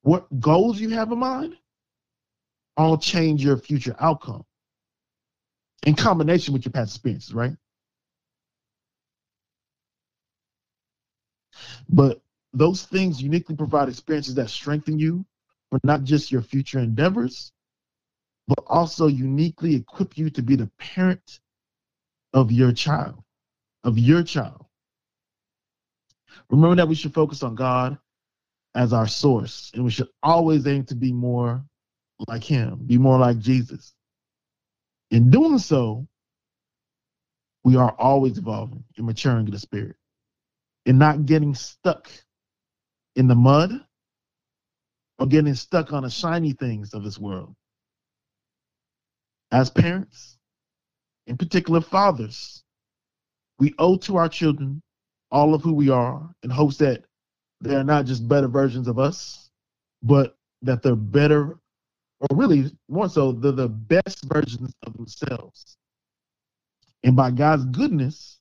what 0.02 0.40
goals 0.40 0.80
you 0.80 0.90
have 0.90 1.12
in 1.12 1.18
mind, 1.18 1.56
all 2.76 2.96
change 2.96 3.44
your 3.44 3.56
future 3.56 3.96
outcome 4.00 4.44
in 5.84 5.94
combination 5.94 6.52
with 6.52 6.64
your 6.64 6.72
past 6.72 6.94
experiences, 6.94 7.34
right? 7.34 7.56
But 11.88 12.20
those 12.52 12.84
things 12.84 13.22
uniquely 13.22 13.56
provide 13.56 13.88
experiences 13.88 14.34
that 14.36 14.50
strengthen 14.50 14.98
you 14.98 15.24
for 15.70 15.80
not 15.84 16.04
just 16.04 16.32
your 16.32 16.42
future 16.42 16.78
endeavors, 16.78 17.52
but 18.50 18.64
also 18.66 19.06
uniquely 19.06 19.76
equip 19.76 20.18
you 20.18 20.28
to 20.28 20.42
be 20.42 20.56
the 20.56 20.68
parent 20.76 21.38
of 22.32 22.50
your 22.50 22.72
child, 22.72 23.22
of 23.84 23.96
your 23.96 24.24
child. 24.24 24.66
Remember 26.48 26.74
that 26.74 26.88
we 26.88 26.96
should 26.96 27.14
focus 27.14 27.44
on 27.44 27.54
God 27.54 27.96
as 28.74 28.92
our 28.92 29.06
source, 29.06 29.70
and 29.74 29.84
we 29.84 29.90
should 29.92 30.08
always 30.24 30.66
aim 30.66 30.84
to 30.86 30.96
be 30.96 31.12
more 31.12 31.62
like 32.26 32.42
Him, 32.42 32.80
be 32.86 32.98
more 32.98 33.18
like 33.18 33.38
Jesus. 33.38 33.94
In 35.12 35.30
doing 35.30 35.58
so, 35.58 36.08
we 37.62 37.76
are 37.76 37.94
always 38.00 38.36
evolving 38.36 38.82
and 38.96 39.06
maturing 39.06 39.46
in 39.46 39.52
the 39.52 39.60
spirit 39.60 39.94
and 40.86 40.98
not 40.98 41.24
getting 41.24 41.54
stuck 41.54 42.10
in 43.14 43.28
the 43.28 43.34
mud 43.36 43.70
or 45.20 45.26
getting 45.26 45.54
stuck 45.54 45.92
on 45.92 46.02
the 46.02 46.10
shiny 46.10 46.52
things 46.52 46.94
of 46.94 47.04
this 47.04 47.18
world 47.18 47.54
as 49.52 49.70
parents, 49.70 50.38
in 51.26 51.36
particular 51.36 51.80
fathers, 51.80 52.62
we 53.58 53.74
owe 53.78 53.96
to 53.98 54.16
our 54.16 54.28
children 54.28 54.82
all 55.30 55.54
of 55.54 55.62
who 55.62 55.72
we 55.72 55.90
are 55.90 56.28
in 56.42 56.50
hopes 56.50 56.76
that 56.78 57.04
they're 57.60 57.84
not 57.84 58.06
just 58.06 58.26
better 58.26 58.48
versions 58.48 58.88
of 58.88 58.98
us, 58.98 59.51
but 60.03 60.36
that 60.62 60.82
they're 60.82 60.96
better, 60.96 61.59
or 62.20 62.36
really 62.36 62.70
more 62.88 63.09
so, 63.09 63.32
they're 63.32 63.53
the 63.53 63.68
best 63.68 64.24
versions 64.24 64.72
of 64.84 64.94
themselves. 64.94 65.76
And 67.03 67.16
by 67.16 67.30
God's 67.30 67.64
goodness, 67.66 68.38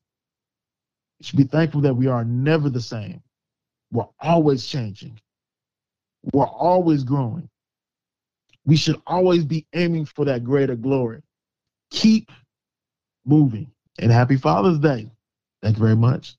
we 1.19 1.25
should 1.25 1.37
be 1.37 1.43
thankful 1.43 1.81
that 1.81 1.93
we 1.93 2.07
are 2.07 2.23
never 2.23 2.69
the 2.69 2.81
same. 2.81 3.21
We're 3.91 4.07
always 4.21 4.65
changing. 4.65 5.19
We're 6.33 6.47
always 6.47 7.03
growing. 7.03 7.49
We 8.69 8.75
should 8.75 9.01
always 9.07 9.45
be 9.45 9.65
aiming 9.73 10.05
for 10.05 10.25
that 10.25 10.43
greater 10.43 10.75
glory. 10.75 11.23
Keep 11.89 12.31
moving. 13.25 13.71
And 13.97 14.11
happy 14.11 14.37
Father's 14.37 14.77
Day. 14.77 15.09
Thank 15.63 15.77
you 15.77 15.83
very 15.83 15.95
much. 15.95 16.35